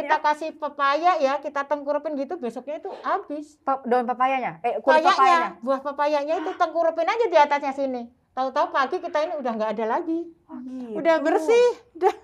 [0.00, 3.58] kita kasih pepaya ya, kita tengkurupin gitu besoknya itu habis.
[3.66, 4.62] Pa daun pepayanya?
[4.64, 8.02] Eh, kulit papayanya, buah papayanya itu tengkurupin aja di atasnya sini.
[8.34, 10.26] Tahu-tahu pagi kita ini udah nggak ada lagi.
[10.44, 11.00] Oh, gitu.
[11.00, 12.14] Udah bersih, udah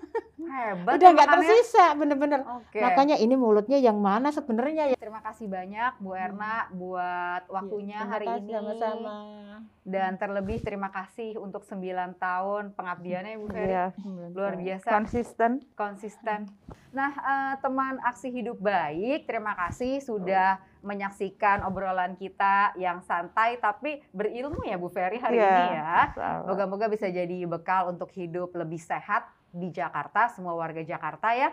[0.51, 0.97] Hebat.
[0.99, 2.39] Udah nggak tersisa, bener-bener.
[2.67, 2.81] Okay.
[2.83, 4.97] Makanya ini mulutnya yang mana sebenarnya ya.
[4.97, 6.75] Terima kasih banyak Bu Erna hmm.
[6.75, 8.51] buat iya, waktunya ya, hari kasih, ini.
[8.51, 9.15] Sama-sama.
[9.81, 13.73] Dan terlebih terima kasih untuk 9 tahun pengabdiannya Bu Ferry.
[13.73, 13.87] Ya,
[14.35, 14.87] Luar biasa.
[14.91, 15.51] Konsisten.
[15.77, 16.51] Konsisten.
[16.91, 24.01] Nah, uh, teman Aksi Hidup Baik, terima kasih sudah menyaksikan obrolan kita yang santai tapi
[24.11, 25.95] berilmu ya Bu Ferry hari ya, ini ya.
[26.43, 31.51] Moga-moga bisa jadi bekal untuk hidup lebih sehat di Jakarta, semua warga Jakarta ya.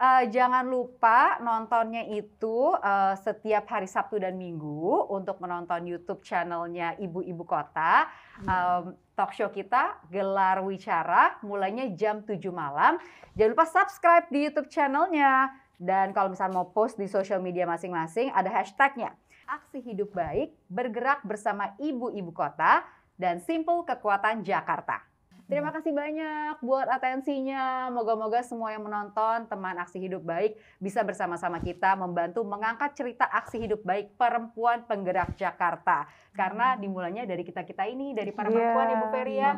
[0.00, 6.96] Uh, jangan lupa nontonnya itu uh, setiap hari Sabtu dan Minggu untuk menonton YouTube channelnya
[6.96, 8.08] Ibu-Ibu Kota.
[8.40, 12.96] Um, talk show kita gelar wicara mulainya jam 7 malam.
[13.36, 15.52] Jangan lupa subscribe di YouTube channelnya.
[15.76, 19.12] Dan kalau misalnya mau post di sosial media masing-masing ada hashtagnya.
[19.44, 22.88] Aksi Hidup Baik bergerak bersama Ibu-Ibu Kota
[23.20, 25.09] dan Simple Kekuatan Jakarta.
[25.50, 27.90] Terima kasih banyak buat atensinya.
[27.90, 33.58] Moga-moga semua yang menonton teman Aksi Hidup Baik bisa bersama-sama kita membantu mengangkat cerita Aksi
[33.58, 36.06] Hidup Baik perempuan penggerak Jakarta.
[36.30, 38.94] Karena dimulainya dari kita-kita ini, dari para perempuan yeah.
[38.94, 39.52] Ibu Ferry ya,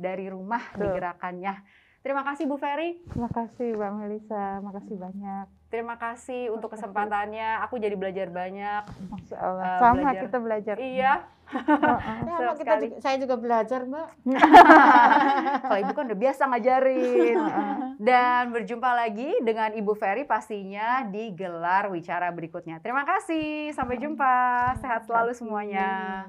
[0.00, 1.83] dari rumah digerakannya.
[2.04, 3.00] Terima kasih Bu Ferry.
[3.08, 5.46] Terima kasih Mbak Melisa, makasih banyak.
[5.72, 7.64] Terima kasih untuk kesempatannya.
[7.64, 8.84] Aku jadi belajar banyak.
[9.08, 9.64] Masya Allah.
[9.64, 10.22] Uh, Sama belajar.
[10.28, 10.76] kita belajar.
[10.76, 11.12] Iya.
[12.28, 14.08] ya, kita juga, saya juga belajar, Mbak.
[15.64, 17.36] Kalau Ibu kan udah biasa ngajarin.
[17.96, 22.84] Dan berjumpa lagi dengan Ibu Ferry pastinya di gelar wicara berikutnya.
[22.84, 23.72] Terima kasih.
[23.72, 24.76] Sampai jumpa.
[24.76, 26.28] Sehat selalu semuanya.